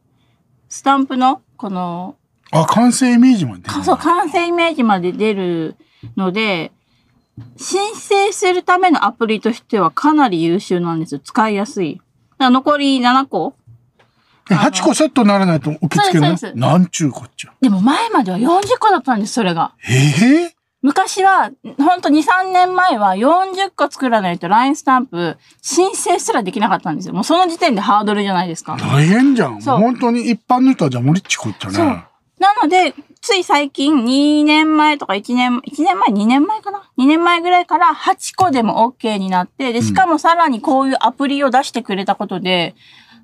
[0.67, 2.15] スタンプの、この、
[2.51, 5.75] あ、完成イメージまで出るかそう、完成イメージまで出る
[6.17, 6.71] ので、
[7.57, 11.19] 申請するためのアプリとしてはかなり優秀なんですよ。
[11.19, 12.01] 使いやすい。
[12.39, 13.55] 残り7個
[14.47, 17.53] ？8個セットにならないと受け付けないなんちゅうこっちゃ。
[17.61, 19.73] でも前までは40個だったんです、それが。
[19.87, 20.54] ええ
[20.85, 27.15] 昔は、ほんと2、3年前は40個作らないと LINE スタンプ申請すらできなかったんですよ。
[27.15, 28.77] もうその時点でハードルじゃないですか。
[28.77, 29.59] 大変じゃん。
[29.63, 32.05] そう本当に一般の人はじゃあ無理っちこっちゃそうね。
[32.37, 42.75] なので、つい最近2年前とか1年、1年前 ?2 年前かな ?2 年前ぐらいから8個でも OK になって、で、しかもさらにこういうアプリを出してくれたことで、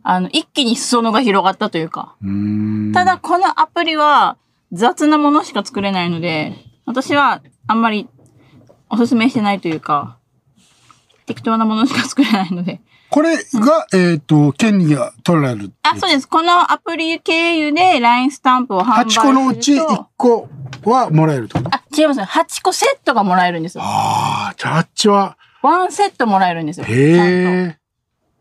[0.01, 2.15] あの、一気に裾野が広がったというか。
[2.23, 2.91] う。
[2.91, 4.37] ただ、このアプリは
[4.71, 8.09] 雑なものしか作れないので、私はあんまり
[8.89, 10.17] おすすめしてないというか、
[11.25, 12.81] 適当なものしか作れないので。
[13.09, 15.71] これが、えっ、と、権利が取られる。
[15.83, 16.27] あ、そうです。
[16.27, 19.21] このアプリ経由で LINE スタンプを販売すると。
[19.21, 20.49] 8個のうち1個
[20.85, 21.59] はもらえると？
[21.59, 22.21] あ、違います。
[22.21, 23.83] 8個セットがもらえるんですよ。
[23.85, 26.85] ああ、じゃああっちは、ワンセットもらえるんですよ。
[26.85, 27.77] へえ。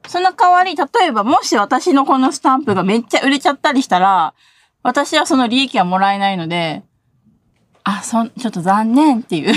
[0.02, 4.34] とその代わり、例えば、もし私のこのスタンプがめっちゃ売れちゃったりしたら、
[4.82, 6.82] 私はその利益はもらえないので、
[7.84, 9.52] あ、そん、ちょっと残念っていう。
[9.52, 9.54] い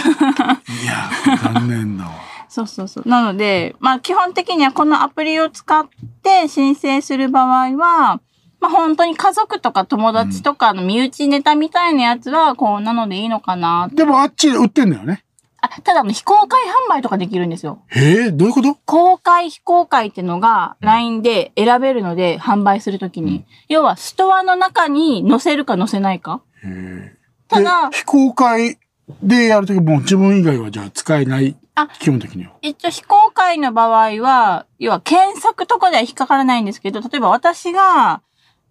[0.86, 1.10] や、
[1.44, 2.12] 残念だわ。
[2.50, 3.10] そうそうそう。
[3.10, 5.88] なので、まあ基本的にはこのアプリを使っ
[6.22, 8.20] て申請する場合は、
[8.60, 13.90] まあ本当に家族とか友達とかの身内ネタみたいなやつはこうなのでいいのかな。
[13.92, 15.24] でもあっちで売ってんだよね。
[15.62, 17.80] あ、ただあの非公開販売とかできるんですよ。
[17.88, 18.76] へえ、どういうこと？
[18.86, 23.46] 公開非公開っていうのが LINE で選べるので販売するときに。
[23.68, 26.42] 要はストアの中に載せるか載せないか。
[26.64, 27.23] へえ。
[27.54, 28.78] ただで非公開
[29.22, 31.56] でやるときもう自分以外はじゃあ使えない。
[31.76, 32.54] あ基本的には。
[32.62, 38.22] 一応非公開の場合は、要は検索とかでは引っかからないんですけど、例えば私が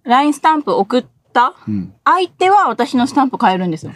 [0.05, 1.95] LINE スタンプ送ったうん。
[2.05, 3.93] 相手は私のスタンプ買えるんですよ。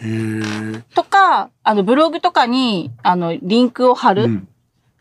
[0.93, 4.23] とか、あのブログとかに、あの、リンクを貼る。
[4.25, 4.47] うん。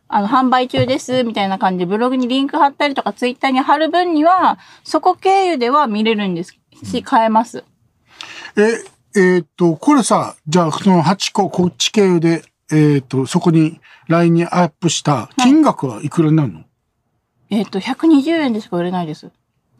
[0.08, 7.64] あの、販売中です、みたいな感じでブログにリンク貼ったりとか、ツイッターに貼る分には、そこ経由では見れるんですし、買えます。
[8.56, 8.84] え、
[9.16, 16.64] えっ、と、これさ、じゃあその8個こっち経由で、えっ、と、そこに LINE にアップした金額はいくらになるの、
[17.50, 19.30] えっ、と、120円でしか売れないです。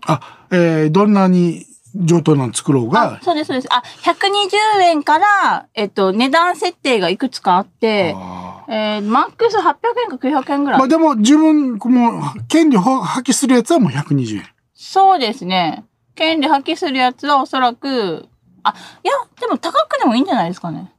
[0.07, 3.19] あ、えー、どんなに上等なの作ろうが？
[3.19, 3.69] あ、、そうです、そうです。
[3.71, 9.75] あ、120円から、えっ、と、値段設定がいくつかあって、あえー、マックス800
[10.05, 10.79] 円か900円ぐらい。
[10.79, 14.47] ーまあでも自分、もう、権利を発揮するやつはもう120円。
[14.75, 15.85] そうですね。
[16.15, 18.29] 権利発揮するやつはおそらく、
[18.69, 20.93] あ、いや、でも高くでもいいんじゃないですかね。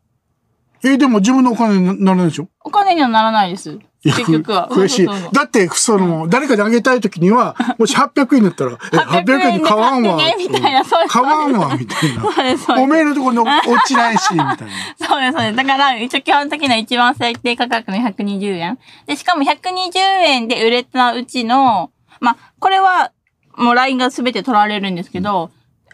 [0.84, 2.48] えーでも自分のお金にならないでしょ？
[2.64, 3.80] お金にはならないです。
[4.04, 4.70] 結局は。
[4.72, 5.08] 悔しい。
[5.34, 10.18] だって、その、誰かにあげたいときには、 もし800円だったら、え、800 800円で買わんわ。
[10.38, 12.24] みたいなそうです買わんわ、みたいな。
[12.80, 14.56] おめえのところに落ちないし、みたいな。
[15.06, 15.56] そうです、そうです。
[15.56, 18.78] だから、一応基本的な一番最低価格の120円。
[19.08, 21.90] で、しかも120円で売れたうちの、
[22.22, 23.12] まあ、これは、
[23.58, 25.50] もう LINE が全て取られるんですけど、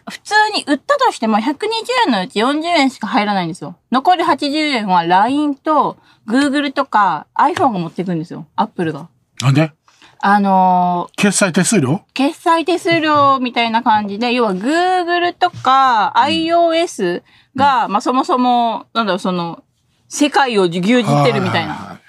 [0.08, 1.42] 普通に売ったとしても120
[2.06, 3.76] 円のうち40円しか入らないんですよ。
[3.90, 5.96] 残り80円は LINE と
[6.28, 8.46] Google とか iPhone が持っていくんですよ。
[8.56, 9.08] Apple が。
[9.40, 9.72] なんで？
[10.26, 12.02] あのー決済手数料？
[12.14, 17.22] 決済手数料みたいな感じで、要は Google とか iOS
[17.56, 19.62] が、まあそもそも、なんだろう、その、
[20.08, 22.00] 世界を牛耳ってるみたいな。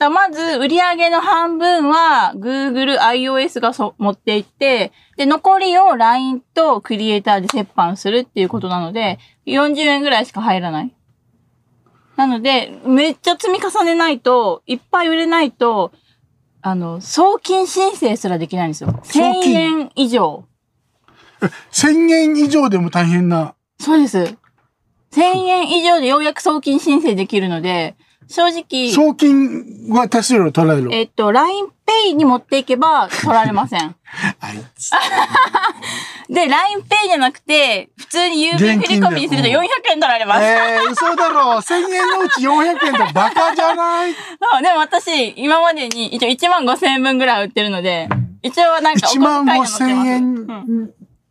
[0.00, 10.94] だまず、売上の半分は Google、iOS がそ持っていって、で、残りを LINE とクリエイターで折半するっていうことなので、40円ぐらいしか入らない。
[12.16, 15.92] なので、めっちゃ積み重ねないと、いっぱい売れないと、
[16.62, 18.98] あの、送金申請すらできないんですよ。
[19.02, 20.44] 1000送金円以上。
[21.72, 23.54] 1000円以上でも大変な。
[23.78, 24.34] そうです。
[25.12, 27.96] 1000円以上でようやく送金申請できるので、
[28.32, 30.88] 正直、送金は手数料取られる。
[30.94, 33.96] えっと、LINEPay に持っていけば 取られません。
[34.40, 34.90] あいつ。
[36.32, 40.42] で、LINEPay じゃなくて、普通に郵便振り込みにすると400現金で円取られます。
[40.44, 41.56] えー、嘘だろ。
[41.60, 42.78] 1000円のうち400円っ
[43.08, 44.12] てバカじゃない？
[44.14, 44.18] そ
[44.60, 48.08] うでも私、今までに一応1万5千円分ぐらい売ってるので、
[48.42, 50.06] 一応なんかお小1万遣いが載って5ます。
[50.06, 50.84] 千円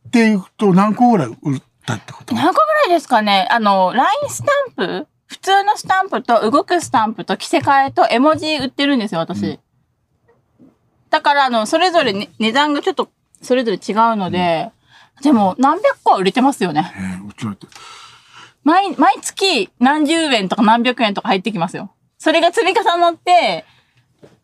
[0.08, 2.36] っていうと何個ぐらい売ったってこと？
[2.36, 3.48] 何個ぐらいですかね？
[3.50, 4.52] あの、LINE スタ
[4.84, 9.60] ンプ普通のスタンプと動くスタンプと着せ替えと絵文字売ってるんですよ、私。
[11.12, 13.10] だから、あの、それぞれ、ね、値段がちょっと、
[13.42, 14.72] それぞれ違うので、
[15.22, 16.92] でも、何百個は売れてますよね。
[16.98, 17.68] えー、うちのって
[18.64, 21.92] 毎、毎月何十円とか何百円とか入ってきますよ。
[22.18, 23.66] それが積み重なって、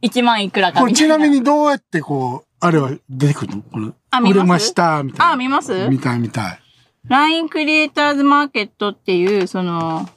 [0.04, 0.98] 1万いくらかみた。
[0.98, 3.62] ちなみにどうやってこう、あれは出てくるの？
[3.64, 5.34] これあ見ました、みたいな。
[5.34, 5.90] あ、見ます？
[5.90, 6.60] 見たい見たい。
[7.08, 10.08] ?LINE クリエイターズマーケットっていう、その、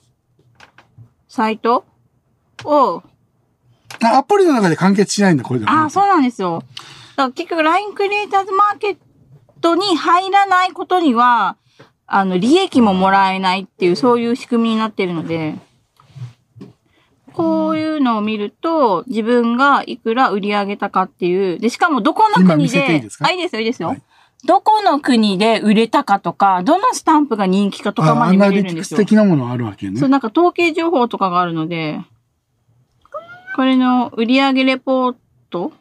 [1.29, 1.85] サイト？
[2.65, 3.03] を、
[4.03, 5.73] あアプリの中で完結しないんだ、これでも。
[5.73, 6.63] あ、そうなんですよ。
[7.17, 8.97] だから結局 LINE クリエイターズマーケッ
[9.61, 11.57] トに入らないことには、
[12.07, 15.57] あの、利益ももらえないっていう、そういう仕組みになってるので、
[17.35, 23.27] こういうのを見ると、自分がいくら売り上げたかっていう、で、しかもどこの今見国で、せていいですか？
[23.29, 23.89] あ、いいですよ、いいですよ。
[23.89, 24.03] はい
[24.45, 28.99] どこの国で売れたかとか、どのスタンプが人気かとかあまで見アナリティクスれるんですよ。
[28.99, 30.09] 的なものあるわけねそう、。
[30.09, 32.01] なんか統計情報とかがあるので、
[33.57, 35.17] これの売上レポー
[35.51, 35.73] ト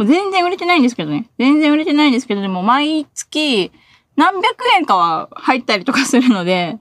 [0.00, 1.28] もう全然売れてないんですけどね。
[1.38, 3.70] 全然売れてないんですけど、でも毎月
[4.16, 6.78] 何百円かは入ったりとかするので、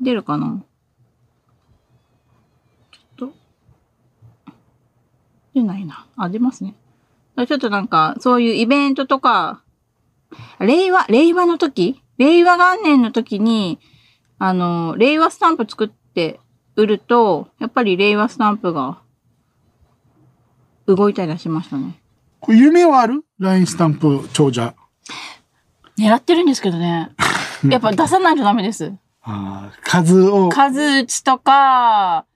[0.00, 0.62] 出るかな
[2.92, 3.34] ちょっと。
[5.52, 6.06] 出ないな。
[6.16, 6.74] あ、出ますね。
[7.44, 9.62] ちょっとなんか、そういうイベントとか、
[10.60, 12.00] 令和、令和の時？
[12.18, 13.78] 令和元年の時に、
[14.38, 16.40] あの、令和スタンプ作って
[16.76, 19.00] 売ると、やっぱり令和スタンプが
[20.86, 22.00] 動いたりはしましたね。
[22.40, 24.74] これ夢はある ?LINE スタンプ長者。
[25.98, 27.10] 狙ってるんですけどね。
[27.68, 28.94] やっぱ出さないとダメです。
[29.22, 30.48] あー数を。
[30.50, 32.26] 数打ちとか、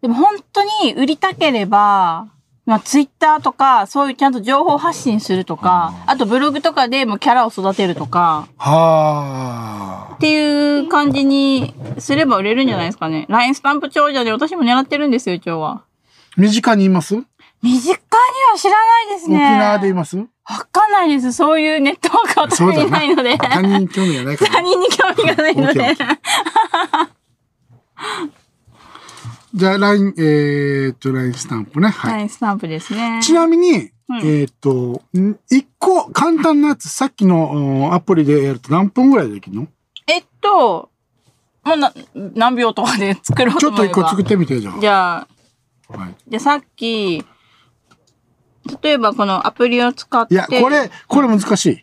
[0.00, 2.28] でも本当に売りたければ、
[2.66, 10.18] まあツイッターとか、そういうちゃんと情報発信するとか、あとブログとかでもキャラを育てるとか、はあっ。
[10.18, 13.26] ていう感じにすれば売れるんじゃないですかね。
[13.28, 15.82] LINE スタンプ長者で私も狙ってるんですよ、一応は。
[16.36, 17.14] 身近にいます？
[17.16, 17.24] 沖
[17.62, 17.98] 身近に
[18.52, 19.38] は知らないですね。
[19.58, 20.16] 縄でいます？
[20.16, 20.26] わ
[20.72, 21.32] かんないです。
[21.32, 23.36] そういうネットワークは私にないので。
[23.38, 24.60] 他人に興味がないから 他。
[24.62, 25.96] 人に興味がないので。
[29.54, 31.88] じゃあ、LINE、えーっと、LINE スタンプね。
[31.88, 32.12] はい。
[32.12, 33.20] はい、スタンプですね。
[33.22, 39.68] ちなみに、うんえーっと、ん一個簡単なやつ、さっきのうんアプリでやると何分ぐらいできるの？
[40.08, 40.90] えっと、
[41.64, 43.94] もうな、何秒とかで作ろうちょっと思えば。
[43.94, 44.80] と一個作ってみてじゃあ。
[44.80, 45.16] じゃ
[45.88, 47.24] あ、はい、じゃあさっき、
[48.82, 50.34] 例えばこのアプリを使って。
[50.34, 51.76] いや、これ、これ難しい。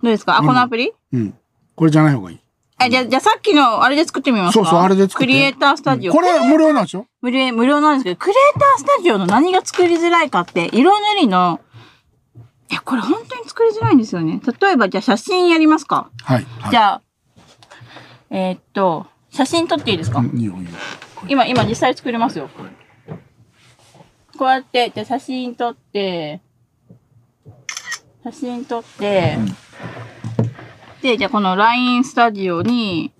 [0.00, 0.36] どうですか？
[0.36, 0.92] あ、うんこのアプリ？
[1.12, 1.34] うん。
[1.74, 2.40] これじゃない方がいい。
[2.76, 4.64] あ、じゃあ、じゃあさっきのあれで作ってみますか？
[4.64, 5.26] そうそう、あれで作って。
[5.26, 6.12] クリエイタースタジオ。
[6.12, 11.60] これ無料なんでしょ無料、無料なんですけど、クリエイタースタジオの何が作りづらいかって、色塗りの、
[12.70, 14.40] いや、これ本当に作りづらいんですよね。
[14.60, 16.10] 例えば、じゃあ写真やりますか？
[16.22, 16.46] はい。
[16.60, 17.02] はい、じゃあ、
[18.30, 20.70] えーっと、写真撮っていいですか、うんいいよいいよ。
[21.28, 22.50] 今、今実際作りますよ。
[24.36, 26.40] こうやって、じゃあ写真撮って、
[28.24, 29.38] 写真撮って、
[31.04, 33.12] で、じゃあこの LINE スタジオに、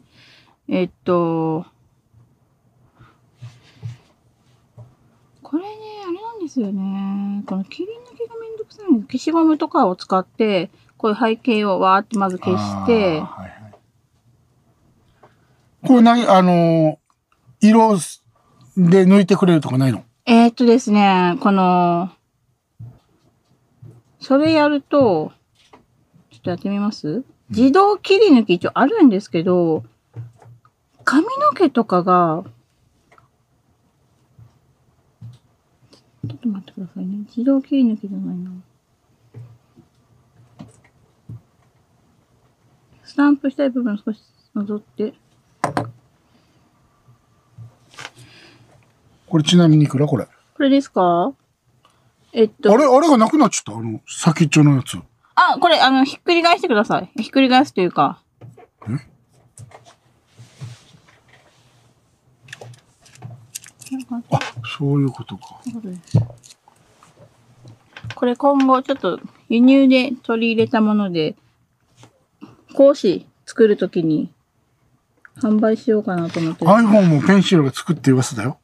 [0.68, 1.66] えっと、
[5.43, 5.68] これね、
[6.03, 7.43] あれなんですよね。
[7.45, 9.07] この切り抜きがめんどくさいんです。
[9.09, 13.74] 消しゴムとかを使って、こういう背景をわーってまず消して、はいはい。
[15.87, 16.97] これ何、あのー
[17.61, 17.97] 色
[18.78, 20.05] で抜いてくれるとかないの？
[20.24, 22.11] えー、っとですね、この、
[24.20, 25.32] それやると、
[26.30, 27.24] ちょっとやってみます？
[27.51, 29.84] 自動切り抜き一応あるんですけど、
[31.05, 32.45] 髪の毛とかが、
[36.26, 37.18] ちょっと待ってくださいね。
[37.28, 38.51] 自動切り抜きじゃないな。
[43.05, 44.20] スタンプしたい部分少し
[44.57, 45.14] 覗って。
[49.28, 50.26] これちなみにいくらこれ？
[50.26, 51.32] これですか？
[52.32, 52.72] えっと。
[52.72, 53.78] あれあれがなくなっちゃった？
[53.78, 54.97] あの、先っちょのやつ。
[55.35, 57.11] あ、これ、あの、ひっくり返してください。
[57.22, 58.20] ひっくり返すというか。
[64.30, 64.39] あ、
[64.78, 65.61] そういうことか。
[68.14, 71.37] これ今後ちょっと輸入で取り入れたもので、
[72.74, 74.32] 講師作るときに
[75.37, 76.70] 販売しようかなと思ってる。
[76.70, 78.59] iPhone もペンシルがつくって噂だよ。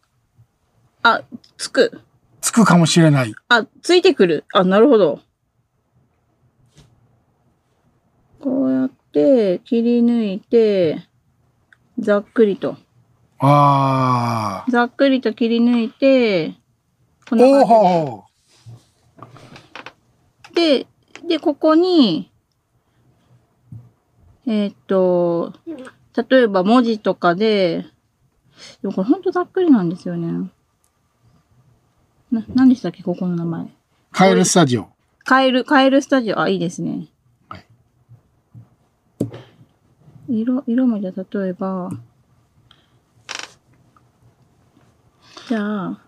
[1.03, 1.23] あ、
[1.57, 2.01] つく。
[2.41, 3.35] つくかもしれない。
[3.49, 4.45] あ、ついてくる。
[4.53, 5.21] あ、なるほど。
[8.41, 11.07] こうやって切り抜いて、
[11.99, 12.77] ざっくりと。
[13.39, 16.55] あざっくりと切り抜いて、
[17.29, 17.37] こー。
[17.37, 18.31] んな感
[20.55, 20.87] じでで、
[21.29, 22.31] で、ここに、
[24.47, 25.53] えーっと、
[26.29, 27.85] 例えば文字とかで、
[28.83, 30.51] でもこれほんとざっくりなんですよね。
[32.31, 33.67] な、何でしたっけここの名前。
[34.13, 34.89] カエルスタジオ。
[35.25, 36.41] カエル、カエルスタジオ。
[36.41, 37.09] あ、いいですね。
[37.49, 37.65] はい
[40.31, 41.91] 色、色もじゃあ例えば、
[45.49, 46.01] じゃあ、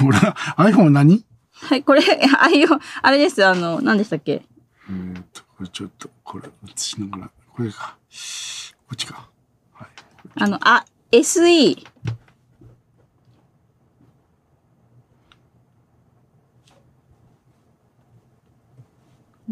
[0.00, 1.24] これ、iPhone 何？
[1.52, 2.00] はい、これ、
[2.38, 2.68] ああいう、
[3.02, 3.44] あれです。
[3.44, 4.44] あの、何でしたっけ？
[4.88, 7.96] えーっと、これちょっと、これ映しながら、これか。
[8.86, 9.28] こっちか。
[9.72, 9.88] はい。
[10.36, 11.76] あの、あ、SE。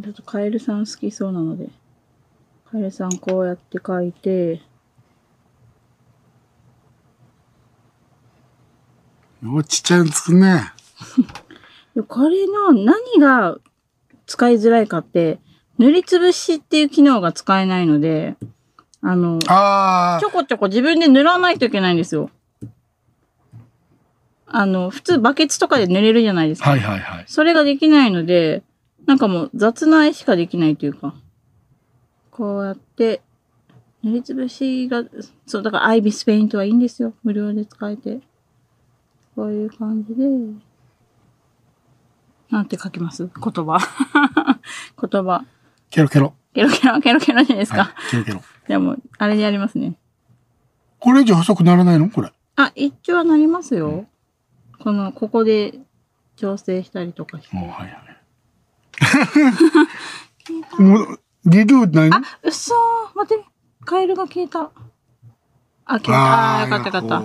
[0.02, 1.70] ちょっとカエルさん好きそうなので。
[2.70, 4.60] カエルさんこうやって書いて、
[9.44, 10.72] おちっちゃいの作るね。
[11.94, 13.58] で これの何が
[14.26, 15.38] 使いづらいかって、
[15.78, 18.36] 塗りつぶしっていう機能が使えないので、
[19.00, 22.30] あの、あちょこちょこ自分で塗らないといけないんですよ。
[24.46, 26.64] あの、普通バケツとかで塗れるじゃないですあ。
[26.64, 26.70] か。
[26.70, 27.24] はいはいはい。
[27.28, 28.64] それができないので、
[29.06, 31.14] なんかもう雑な絵しかできないというか、
[32.36, 33.22] こうやって、
[34.02, 35.04] 塗りつぶしが、
[35.46, 37.14] そう、だからアイビスペイントはいいんですよ。
[37.24, 38.20] 無料で使えて。
[39.34, 40.24] こういう感じで、
[42.50, 43.26] なんて書きます？
[43.26, 43.34] 言
[43.64, 43.78] 葉。
[45.10, 45.44] 言葉。
[45.90, 46.34] ケロケロ。
[46.54, 47.84] ケロケロ、ケロケロじゃないですか。
[47.84, 48.42] はい、ケロケロ。
[48.68, 49.98] でも、あれでやりますね。
[51.00, 52.08] これ以上細くならないの？
[52.10, 52.32] これ。
[52.56, 54.06] あ、一応はなりますよ。
[54.78, 55.78] この、ここで
[56.36, 57.56] 調整したりとかして。
[57.56, 57.96] もうはいは
[60.78, 60.80] い。
[60.82, 63.44] もう、リドゥ何あ、うっそー待って、
[63.84, 64.70] カエルが消えた。
[65.84, 66.62] あ、消えた。
[66.62, 67.20] あーよかったよかった。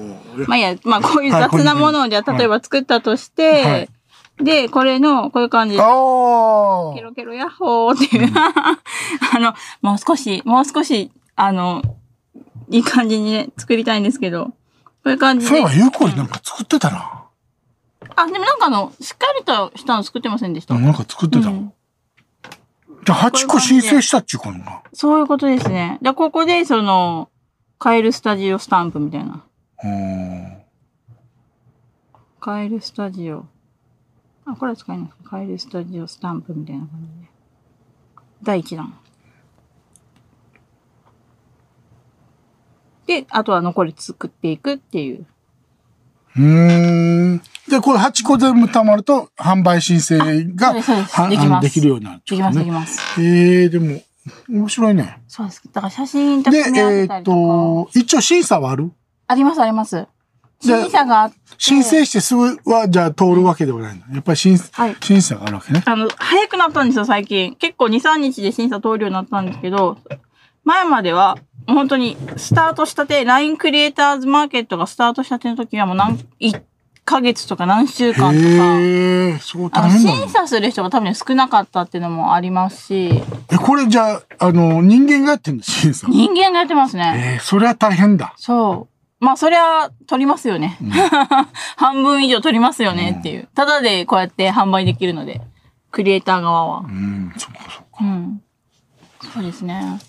[0.47, 3.89] まあいいや、まあこういうはい雑なものをじゃあ例えば作ったとして、はい
[4.37, 5.85] で、これの、こういう感じで、あ
[6.95, 9.53] ケロケロヤッホーっていう、 あの、
[9.83, 11.83] もう少し、もう少し、あの、
[12.69, 14.53] いい感じにね、作りたいんですけど、こ
[15.05, 15.65] ういう感じでそういえ。
[15.65, 17.23] ば、ゆうこりなんか作ってたな。
[18.15, 20.73] あ、でもなんかあの、しっかりとしたの作ってませんでした？
[20.73, 21.49] なんか作ってた。
[21.49, 21.73] うん
[23.03, 24.83] じゃあ、8個申請したっちゅうかな。
[24.93, 25.97] そういうことですね。
[26.01, 27.29] で、ここで、その、
[27.79, 29.43] カエルスタジオスタンプみたいな。
[29.83, 30.57] うん。
[32.39, 33.45] カエルスタジオ。
[34.45, 37.29] あ、これは使えないですかカエルスタジオスタンプみたいな感じで。
[38.43, 38.93] 第一弾。
[43.07, 45.25] で、あとは残り作っていくっていう。
[46.37, 47.41] うーん。
[47.69, 50.17] で、これ8個全部貯まると、販売申請
[50.55, 52.71] ができできるようになるできます、できね。
[52.73, 53.21] ます。
[53.21, 54.01] ええでも、
[54.49, 55.21] 面白いね。
[55.27, 55.61] そうです。
[55.71, 57.37] だから写真とで、組み合わえーっせたりとか。
[57.93, 58.91] と、一応審査はある？
[59.27, 60.07] あります、あります。
[60.63, 64.13] 審査があって、申請してすぐは、じゃあ通るわけではないの？
[64.13, 65.81] やっぱり審,、はい審査があるわけね。
[65.85, 67.55] あの、早くなったんですよ、最近。
[67.55, 69.97] 結構2、3日で審査通るようになったんですけど、
[70.63, 71.37] 前までは、
[71.67, 76.61] 本当に、スタートしたて、LINE クリエイターズマーケットがスタートしたての時はもう何、1
[77.03, 78.39] ヶ月とか何週間と
[79.37, 85.63] か、そう審査する人が多分ね少なかったっていうのもありますし、え、これじゃあ、あの、人間がやってんの？
[85.63, 86.07] 審査。
[86.07, 87.35] 人間がやってますね。
[87.35, 88.33] えー、それは大変だ。
[88.37, 88.87] そ
[89.19, 89.23] う。
[89.25, 90.77] まあ、そりゃ、取りますよね。
[91.77, 93.47] 半分以上取りますよねっていう。
[93.53, 95.41] ただでこうやって販売できるので、
[95.91, 96.91] クリエイター側はう。
[96.91, 97.85] ん、そっかそっか。
[98.01, 98.41] うん。
[99.33, 99.99] そうですね。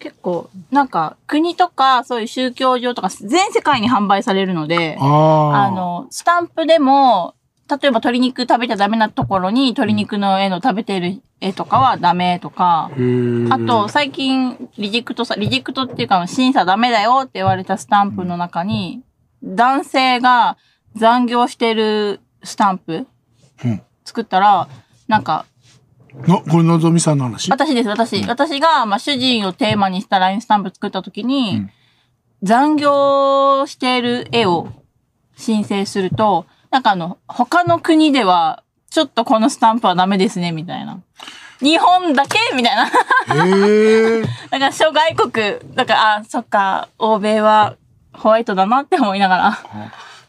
[0.00, 7.34] 結構、なんか、国とか、そういう宗教上とか、全世界に販売されるので、あの、スタンプでも、
[7.68, 12.90] 例えば鶏肉食べちゃダメなところに、鶏肉の絵の食べてる絵とかはダメとか、
[13.50, 19.02] あと、、最近、リジクトさ、リジクトっていうか、審査ダメだよって言われたスタンプの中に、
[19.44, 20.56] 男性が
[20.96, 23.06] 残業してるスタンプ
[23.64, 23.82] うん。
[24.06, 24.66] 作ったら、
[25.08, 25.44] なんか、
[26.14, 27.50] の、これのぞみさんの話？
[27.50, 28.24] 私です、私。
[28.26, 31.70] 私が、まあ、主人をテーマにした LINE スタンプ作った時に、うん
[32.42, 34.68] 残業している絵を
[35.36, 41.02] 申請すると、なんかあの、他の国では、ちょっとこのスタンプはダメですね、みたいな。
[41.60, 42.38] 日本だけ？
[42.56, 42.86] みたいな。
[44.50, 47.76] だから諸外国、だから、あ、そっか、欧米は
[48.14, 49.58] ホワイトだなって思いながら。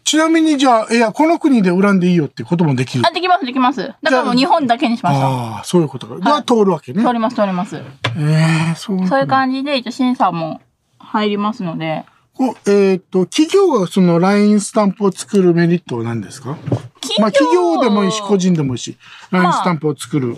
[0.03, 3.03] ちなみにじゃあ、いや、この国で恨んでいいよってこともできる。
[3.07, 3.93] あ、できます、できます。
[4.01, 5.27] だからもう日本だけにしました。
[5.27, 6.15] ああ、そういうことか。
[6.21, 7.03] じゃあ通るわけね。
[7.03, 7.77] 通ります、通ります。
[7.77, 7.81] え
[8.73, 9.07] えそう。
[9.07, 10.61] そういう感じで、一応審査も
[10.99, 16.57] 入りますので、こうえっ、と、企業がその LINE スタンプを作るメリットは何ですか？
[17.19, 18.97] まあ企業でもいいし、個人でもいいし、
[19.31, 20.35] LINE スタンプを作る。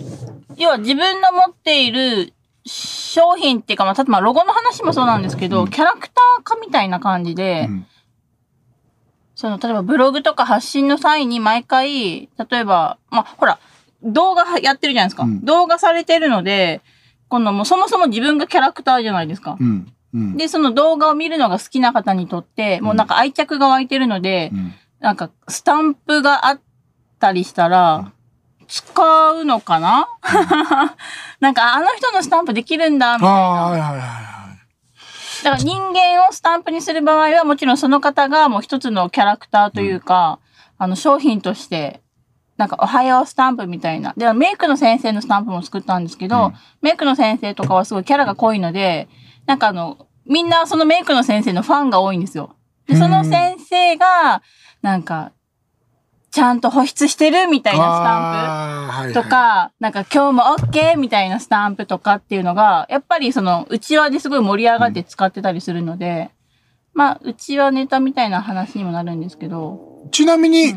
[0.56, 2.32] 要は自分の持っている
[2.66, 7.86] 商品っていうか、まあ、例えばロゴの話もそうなんですけど、キャラクター化みたいな感じで、うん
[9.34, 13.58] その、例えばブログとか発信の際に毎回、例えば、まあ、ほら、
[14.02, 15.24] 動画やってるじゃないですか。
[15.24, 16.82] うん動画されてるので、
[17.28, 19.56] このもうそもそも自分がキャラクターじゃないですか。
[19.58, 19.92] うん。
[20.12, 20.36] うん。
[20.36, 26.60] で、その動画を見るのが好きな方にとって、もうなんか愛着が湧いてるので、うんなんかスタンプがあっ
[27.18, 28.10] たりしたら、
[28.66, 30.08] 使うのかな、
[31.40, 34.43] なんかあの人のスタンプできるんだ、みたいな。
[35.42, 40.38] だから人間をスタンプにする場合はもちろんその方がもう一つのキャラクターというか、
[40.78, 42.02] あの商品として、
[42.56, 44.14] なんかおはようスタンプみたいな。
[44.16, 49.08] で、メイクの先生のスタンプも作ったんですけど、うんメイクの先生とかはすごいキャラが濃いので、
[49.46, 52.56] なんかあの、みんなそのメイクの先生のファンが多いんですよ。
[52.86, 54.42] で、その先生が、
[54.82, 55.32] なんか、
[56.34, 58.02] ちゃんと保湿してるみたいなスタンプ。
[58.02, 59.14] あーはいはい。
[59.14, 66.32] とか、なんか今日も OK みたいなスタンプとかっていうのが、やっぱりその、内輪ですごい盛り上がって使ってたりするので、
[66.92, 70.74] まあ、内輪ネタみたいな話にもなるんですけど、ちなみに、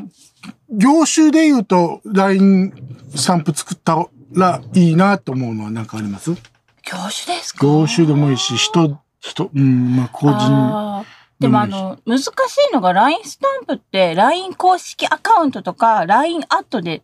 [0.69, 2.71] 業種で言うと、LINE
[3.15, 6.35] スタンプ作ったらいいなと思うのは何かあります？
[6.83, 7.65] 業種ですか？
[7.65, 11.16] 業種でもいいし、人、人、うん、まあ、個人。
[11.39, 12.25] でもあの、難し
[12.71, 17.03] いのが LINE スタンプって LINE 公式アカウントとか LINE アットで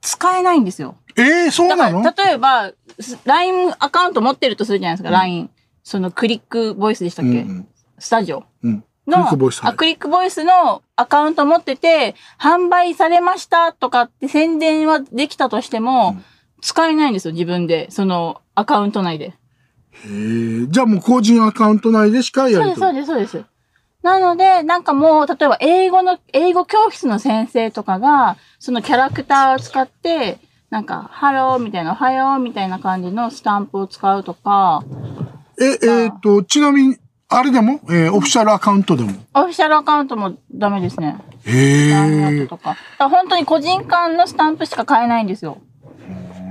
[0.00, 0.96] 使えないんですよ。
[1.16, 5.50] ええそうだかなのら、例えば、す LINE アカウント持ってるとするじゃないですか、LINE。
[5.82, 7.68] そのクリックボイスでしたっけ、うん
[7.98, 8.44] スタジオ。
[8.62, 8.80] うん。
[8.80, 16.24] クリのックボイスはいあクリックボイスのアカウント持ってて、販売されましたとかって宣伝はできたとしても、うん
[16.64, 17.90] 使えないんですよ、自分で。
[17.90, 19.26] そのアカウント内で。
[19.26, 19.34] へ
[20.06, 22.94] えじゃあもう個人アカウント内でしかやそうです、そう。
[22.94, 23.44] です、そうです。
[24.04, 30.38] なので、なんかもう、例えば英語の、英語教室の先生とかが、そのキャラクターを使って、
[30.68, 34.84] なんか、ハローみたいな、おはようみたいな感じのスタンプを使うとか、
[35.58, 36.96] え、えっ、と、ちなみに、
[37.28, 39.12] あれでも、えーオフィシャルアカウントでも？
[39.32, 41.16] オフィシャルアカウントもダメですね。
[41.46, 42.76] へえトとか。
[42.98, 45.56] 本当に個人間のスタンプしか買えないんですよ。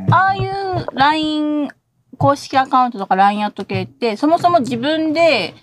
[0.10, 1.70] ああいう LINE
[2.18, 5.54] 公式アカウントとか LINE アット系って、そもそも自分で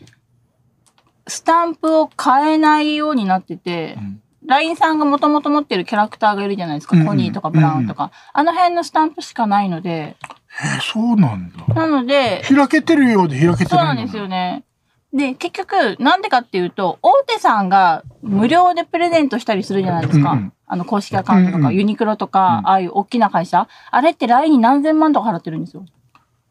[1.31, 6.97] スタンプを買えないようになってて、ん LINE さんがもともと持ってるキャラクターがいるじゃないですか。
[6.97, 8.11] うんうんコニーとかブラウンとか。
[8.33, 10.17] あの辺のスタンプしかないので、
[10.61, 11.75] えそうなんだ。
[11.75, 14.65] なので、開けてるようで開けてないそうなんですよね。
[15.13, 20.33] で、結局、なんでかっていうと、大手さんが無料でプレゼントしたりするじゃないですか。
[20.33, 23.69] うんうんあの、公式アカウントとか、うんうんユニクロとか、うんああいう大きな会社。
[23.91, 25.85] あれって LINE に何千万とか払ってるんですよ。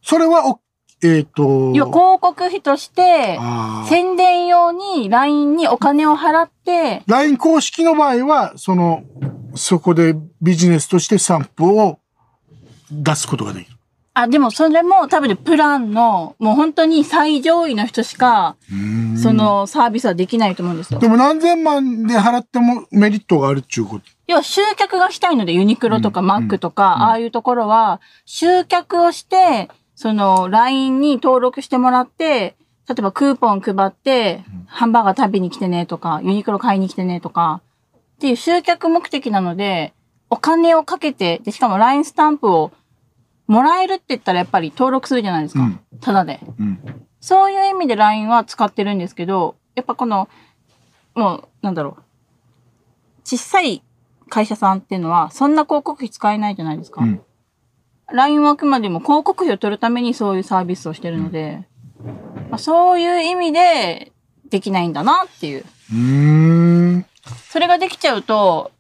[0.01, 0.59] それは、お
[1.01, 3.39] えっ、と、要は広告費として、
[3.87, 9.03] 宣伝用に LINE にお金を払って、LINE 公式の場合は、その、
[9.55, 11.99] そこでビジネスとしてスタンプを
[12.91, 13.79] 出すことができる。
[14.13, 18.57] あ、でもそれも多分プランの、もう本当に最上位の人しか、
[19.21, 21.07] そのサービスはできないと思うんですよで。
[21.07, 24.05] も何千万で払ってもメリットがあるっちゅうこと。
[24.27, 29.69] 要は集客がしたいので、ユニクロとかうんマックとか、ああいうところは、集客をして、
[29.99, 32.55] その LINE に登録してもらって、
[32.87, 37.61] 例えばクーポン配って、ハンバーガー食べに来てねとか、ユニクロ買いに来てねとか、
[38.15, 39.93] っていう集客目的なので、
[40.29, 42.71] お金をかけて、で、しかも LINE スタンプを
[43.47, 45.63] もらえるって言ったらやっぱり登録するじゃないですか。
[45.63, 46.39] うんただで。
[46.57, 46.79] うん。
[47.19, 50.29] そういう意味で LINE は使ってるんですけど、やっぱこの、
[51.13, 52.03] もう、なんだろう。
[53.25, 53.83] 小さい
[54.29, 57.03] 会社さんっていうのは、そんな広告費使えないじゃないですか。
[57.03, 57.21] うん
[58.13, 61.67] LINE はあくまでも広告費を取るためにそういうサービスをしてるので、
[62.49, 64.11] まあ、そういう意味で
[64.49, 65.65] できないんだなっていう。
[65.91, 65.97] うー
[66.97, 67.05] ん。
[67.49, 68.71] それができちゃうと、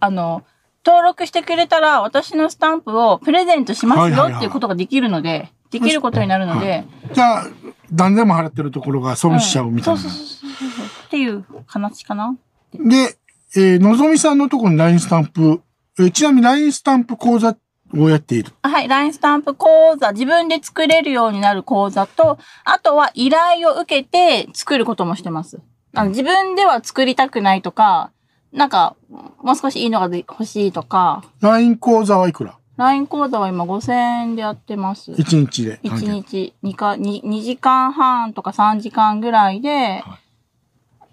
[0.00, 0.44] あの、
[0.84, 7.46] 登録してくれたら私のスタンプをプレゼントしますよはいはいはいっていうことができるので、できることになるので、じゃあ、
[7.90, 10.00] 何千も払ってるところが損しちゃうみたいな。
[10.00, 12.36] そうそうそうそうそうっていう話かな。
[12.74, 13.16] で、
[13.56, 15.62] えーのぞみさんのところに LINE スタンプ、
[15.98, 17.56] えーちなみに LINE スタンプ講座
[17.96, 18.52] をやっている。
[18.62, 25.60] はい、LINE スタンプ講座、自分で作れるようになる講座と、あとは依頼を受けて作ることもしてます。
[25.94, 28.10] あの自分では作りたくないとか、
[28.52, 28.96] なんか、
[29.42, 35.12] もう少しいいのがで欲しいとか、LINE 講座はいくら？LINE 講座は今5000円でやってます。
[35.12, 35.80] ?1 日で。
[35.82, 40.04] 1日2か 2, 2時間半とか3時間ぐらいで、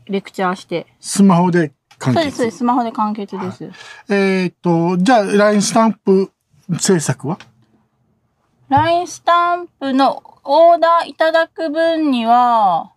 [0.05, 0.88] レクチャーして。
[0.99, 2.57] スマホで完そうです、そうで結。
[2.57, 2.57] す。
[2.59, 3.71] スマホで完結です。
[4.09, 6.32] えっ、と、じゃあ LINE スタンプ
[6.80, 7.38] 制作は
[8.69, 12.93] ？LINE スタンプのオーダーいただく分には、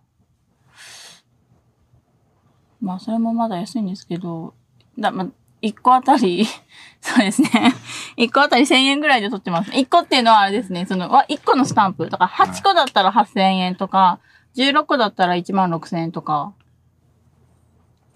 [2.81, 4.53] まあ、それもまだ安いんですけど、
[4.97, 5.27] だ、まあ、
[5.61, 6.45] 1個あたり、
[7.01, 7.49] そうですね。
[8.17, 9.71] 1個あたり1000円ぐらいで取ってます。
[9.71, 10.85] 1個っていうのはあれですね。
[10.85, 14.19] その、わ1個のスタンプとか、8個だったら8000円とか、
[14.55, 16.53] 16個だったら1万6000円とか。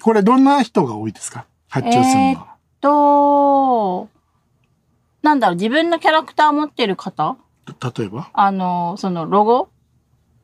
[0.02, 1.46] これどんな人が多いですか？
[1.68, 2.48] 発注するのは。
[2.82, 4.10] と、
[5.22, 7.38] なんだろう、自分のキャラクター持ってる方？
[7.68, 8.30] 例えば？
[8.34, 9.70] あの、そのロゴ？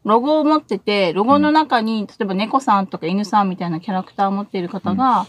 [0.03, 5.26] ロゴを持ってて、ロゴの中に、例えば猫さんとか犬さんみたいなキャラクターを持っている方が、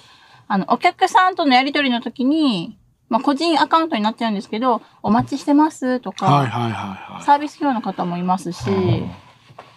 [0.49, 2.77] あの、お客さんとのやりとりの時に、
[3.09, 7.25] まあ、個人アカウントになっちゃうんですけど、お待ちしてますとか、はいはいはいはい。
[7.25, 8.61] サービス業の方もいますし、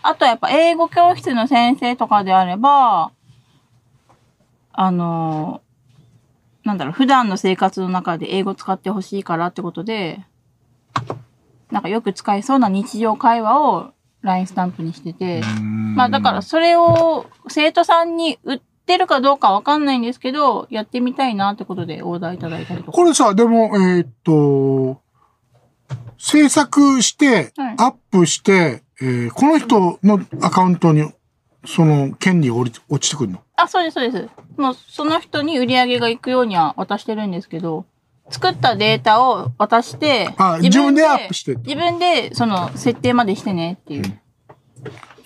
[0.02, 3.12] あとはやっぱ英語教室の先生とかであれば、
[4.74, 5.62] あの、
[6.70, 10.26] なんだろう、普段の生活の中で英語使ってほしいからってことで、
[11.72, 13.92] なんかよく使えそうな日常会話を
[14.22, 15.42] LINE スタンプにしてて、
[15.96, 22.92] まあだからそれを生徒さんに売っってるかどうかわかんないんですけど、やってみたいなってことでオーダーいただいたりとか。
[22.92, 25.00] これさ、でも、えーっと、
[26.18, 31.04] 制作して、はいアップして、えーこの人のアカウントに、
[31.70, 33.44] その権利が降り落ちてくるの？
[33.56, 34.30] あ、そうです、そうです。
[34.58, 37.86] もうその人に売り上げが行くようには渡してるんですけど、
[38.32, 44.20] 作ったデータを渡して、あ自分でアップして自分でその設定までしてねっていう。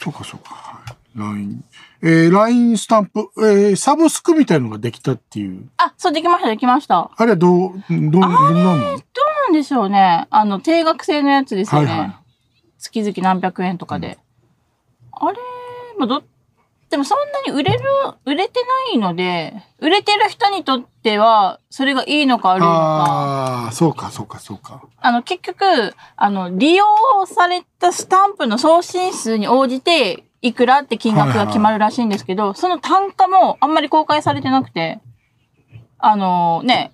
[0.01, 0.53] そうか、そうか。
[0.53, 1.17] はい。
[1.17, 1.63] LINE。
[2.01, 5.69] えー、LINE スタンプ、えー、サブスクみたいのができたっていう。
[5.77, 7.09] あ、そう、できました、できました。
[7.15, 10.27] あれはどう、どう、どんなもんどうなんでしょうね。
[10.29, 11.87] あの、定額制のやつですよね。
[11.87, 12.15] はいはい
[12.79, 14.17] 月々何百円とかで。
[15.13, 15.37] あれ、
[15.97, 16.21] まあ、ど、
[16.93, 17.79] でもそんなに売れる、
[18.23, 18.59] 売れて
[18.91, 22.71] ないので、売れてる人にとっては、それがいいのか悪いのか。
[22.71, 24.83] ああ、そうか、そうか、そうか。
[25.01, 26.85] あの、結局、あの、利用
[27.25, 34.99] されたスタンプの送信数に応じて、いくらって金額が決まるらしいんですけど、その単価もあんまり公開されてなくて、
[35.97, 36.91] あのね、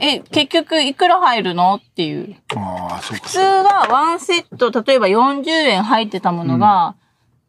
[0.00, 2.34] え、結局いくら入るのっていう。
[2.56, 3.32] ああ、そうか普。
[3.32, 6.94] 通はワンセット、例えば40円入ってたものが、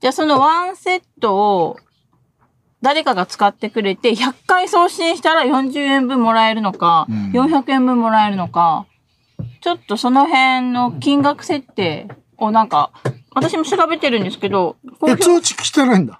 [0.01, 1.77] じゃあそのワンセットを
[2.85, 8.85] 誰かが使ってくれて、100回送信したら40円分もらえるのか、うん400円分もらえるのか、
[9.61, 12.07] ちょっとその辺の金額設定
[12.37, 12.91] をなんか、
[13.33, 16.19] 私も調べてるんですけど、公え、表通知来てないんだ。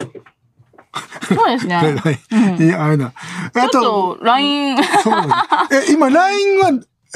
[1.28, 1.76] そうですね。
[2.02, 2.12] は
[2.60, 2.64] い。
[2.64, 3.14] いや、あれだ。
[3.54, 4.76] あと LINE。
[4.80, 6.72] え、今、LINE は、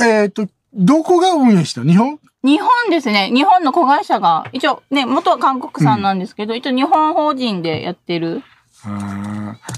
[0.06, 2.20] えっ、と、どこが運営した日本？
[2.44, 3.32] 日本ですね。
[3.34, 8.44] 日本の子会社が、一応ね、元は韓国産なんですけど、一応日本法人でやってる。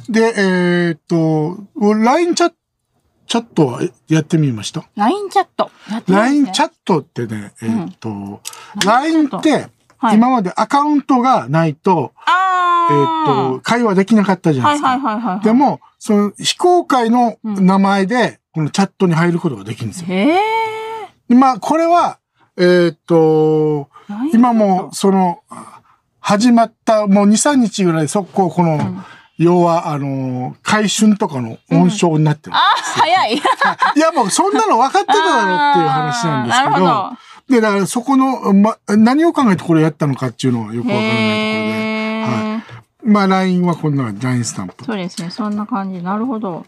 [0.10, 2.54] で、えっ、と、LINE チャ
[3.28, 5.72] チャットはやってみました？LINE チャット。
[6.08, 8.42] ?LINE チャットってね、えっ、と、
[8.86, 9.72] LINE って、はい
[10.16, 13.54] 今までアカウントがないと、えー。
[13.54, 15.42] と、会話できなかったじゃないはいですか。
[15.44, 20.08] でも、その非公開の名前で、このチャットに入ることができるんですよ。
[20.08, 20.40] へえ。
[21.30, 22.18] でまあ、これは、
[22.58, 23.90] えっ、と、
[24.34, 25.42] 今もう、その、
[26.22, 29.06] 始まった、もう2、3日ぐらい速攻、この、ん
[29.38, 32.56] 要は、あの、回春とかの音章になってる。
[32.56, 33.34] あー、早い。
[33.96, 36.86] いや、もうそんなの分かってただろうっていう話なんですけあー なるほ
[37.50, 42.62] ど、で、だからそこの、ま、何を考えてこれやったのかっていうのはよくわからないところで、へー。
[43.04, 44.86] まあ、LINE はこんな LINE スタンプ。
[44.86, 45.32] そうですね。
[45.32, 46.04] そんな感じ。
[46.04, 46.64] なるほど。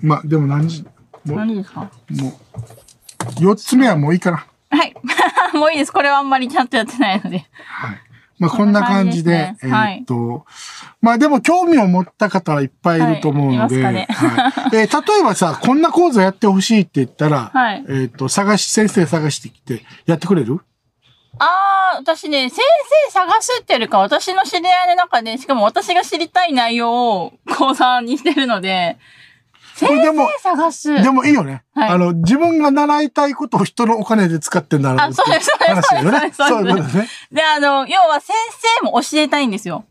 [0.00, 0.86] まあ、でも何時、
[1.26, 1.80] 何ですか？
[1.80, 1.88] も
[2.28, 2.32] う、
[3.38, 4.46] 四つ目はもういいかな。
[4.70, 4.94] はい。
[5.58, 5.92] もういいです。
[5.92, 7.38] これはあんまりちゃんとやってないので。
[7.38, 8.00] はい。
[8.38, 10.46] まあ、こんな感じで、こんな感じえーっと、
[11.00, 13.98] まあでも興味を持った方はいっぱいいると思うので、えー
[14.72, 17.84] 例えばさ、こんな講座やってほしいって言ったら、はい。
[17.88, 20.60] えーっと、探し、先生探してきて、やってくれる？
[21.40, 22.60] あー、私ね、先
[23.06, 28.98] 生探すっていうよりか、私の知り合いの中で、しかも私が知りたい内容を講座にしてるので、
[29.78, 31.02] 先でも生探す。
[31.02, 31.62] でもいいよね。
[31.74, 36.32] はいあの、自分が習いたいことを人のお金で使ってんだろうって話だよね。
[36.32, 37.08] そういうことですね。
[37.30, 38.34] で、あの、要は先
[38.80, 39.84] 生も教えたいんですよ。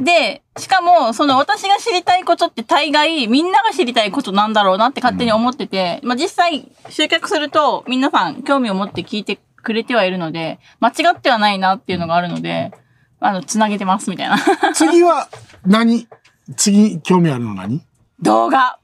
[0.00, 12.72] で、しかも、その私が知りたいことって大概みんなが知りたいことなんだろうなって勝手に思ってて、まあ実際集客すると皆さん興味を持って聞いてくれてはいるので、間違ってはないなっていうのがあるので、
[13.20, 14.38] あの、つなげてますみたいな。
[14.74, 15.28] 次は
[15.66, 16.08] 何？
[16.56, 17.82] 次興味あるの何？
[18.20, 18.78] 動画。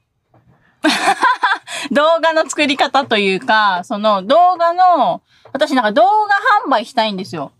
[1.91, 5.21] 動画の作り方というか、その動画の、
[5.53, 6.09] 私なんか動画
[6.65, 7.51] 販売したいんですよ。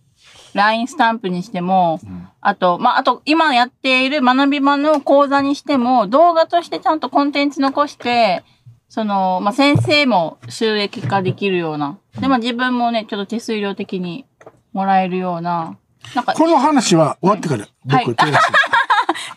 [0.54, 2.00] LINE スタンプにしても、
[2.42, 8.44] あと、まあ、あと今やっている学び場の講座にしても、動画としてちゃんとコンテンツ残して、
[8.88, 11.98] その、まあ、先生も収益化できるような。
[12.20, 14.26] で、まあ、自分もね、ちょっと手数料的に
[14.74, 15.78] もらえるような。
[16.16, 18.40] なんか、この話は終わってからはい僕手出す。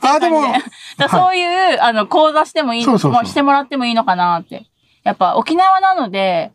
[0.02, 0.42] あ、でも、
[1.10, 4.66] そういう、あの、講座してもいい、そうそうそうもしてもらってもいいのかなって。
[5.04, 6.52] やっぱ沖縄なので、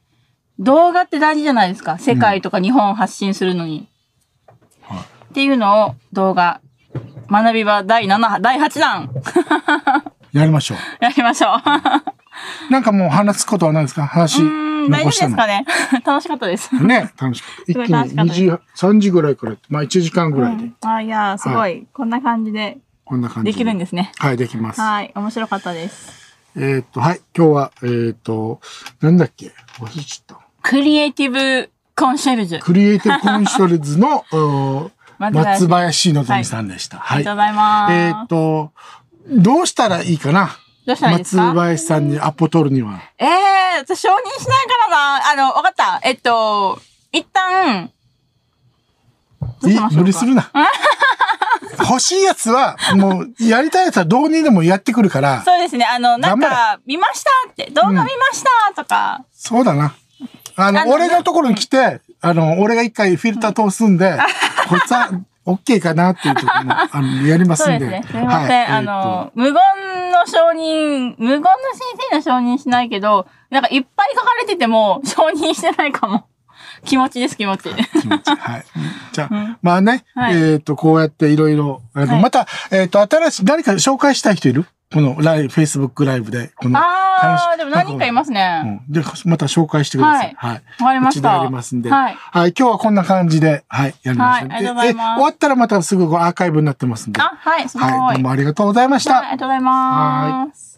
[0.59, 1.97] 動画って大事じゃないですか。
[1.97, 3.87] 世界とか日本を発信するのに。
[4.81, 4.99] はい
[5.29, 6.61] っていうのを動画、
[7.29, 9.09] 学び場第7、第8弾、
[10.33, 10.77] やりましょう。
[11.03, 11.49] やりましょ
[12.69, 12.71] う。
[12.71, 14.07] なんかもう話すことはないですか？
[14.07, 15.35] 話うーん、大丈夫です。
[15.35, 15.65] かね
[16.03, 16.73] 楽しかったです。
[16.83, 17.71] ね、楽しかった。
[17.71, 18.35] 一気に2楽しかったです
[18.75, 24.11] 時、3時ぐらいから、まあ1時間ぐらいで、うんあ、いやー、すごい、こんな感じでこんな感じできるんですね。
[24.17, 24.81] はい、できます。
[24.81, 26.35] はい、面白かったです。
[26.55, 28.59] えーっと、はい、今日は、えーっと、
[29.01, 29.51] なんだっけ？
[29.79, 30.45] 忘れちゃった。
[30.61, 32.59] クリエイティブコンシェルジュ。
[32.59, 36.97] クリエイティブ コンショルズの、お松林のぞみさんでした。
[36.97, 37.17] はい。
[37.17, 37.93] ありがとうございます。
[37.93, 38.71] えーっと、
[39.29, 40.57] どうしたらいいかな？
[40.85, 42.99] どうしたらいいです松か林さんにアポ取るには。
[43.17, 45.31] ええー、私承認しないからな。
[45.31, 45.99] あの、わかった。
[46.03, 46.79] えっと、
[47.11, 47.91] 一旦、
[49.41, 50.01] どういしましょうか？
[50.01, 50.51] 無理するな。
[51.79, 55.85] 欲しいやつは、もう、やりたいやつはどうにでもやってくるから、そうですね。
[55.85, 59.93] あの、なん頑か、見ましたって、動画見ましたとか、そうだな。
[60.55, 64.17] あの、あの俺のところに来て、あの、俺が一回フィルター通すんで、
[64.67, 65.09] こいつは、
[65.45, 67.85] オッケーかなっていう時も、あの、やりますんで。
[67.85, 68.03] そうですね。
[68.11, 68.63] すみません。
[68.63, 76.25] はいあの、無言の承認、無言の先生の承認しないけど、なんかいっぱい書かれてても、承認してないかも。
[76.87, 77.69] 気持ちです、気持ち。
[77.69, 78.65] はい。
[79.13, 84.65] じゃあ、まあね、はいえーっと、こうやっていろいろ、また、えーっと、新しい、誰か紹介したい人いる？
[84.93, 88.81] このライブ、Facebook ライブで、この、あー、でも何人かいますね。
[88.87, 88.93] うん。
[88.93, 90.33] で、また紹介してください。
[90.37, 90.51] はい。
[90.53, 91.29] わかりました。
[91.29, 91.91] うちでやりますんで。
[91.91, 92.17] はい。
[92.31, 92.53] はい。
[92.57, 94.49] 今日はこんな感じで、はい、やりましょう。
[94.49, 97.19] はいありがとうございます終わったらまたすぐアーカイブになってますんで。
[97.21, 97.91] あ、はい、すごい。
[97.91, 98.15] はい。
[98.15, 99.15] どうもありがとうございました。
[99.15, 100.76] はいありがとうございます。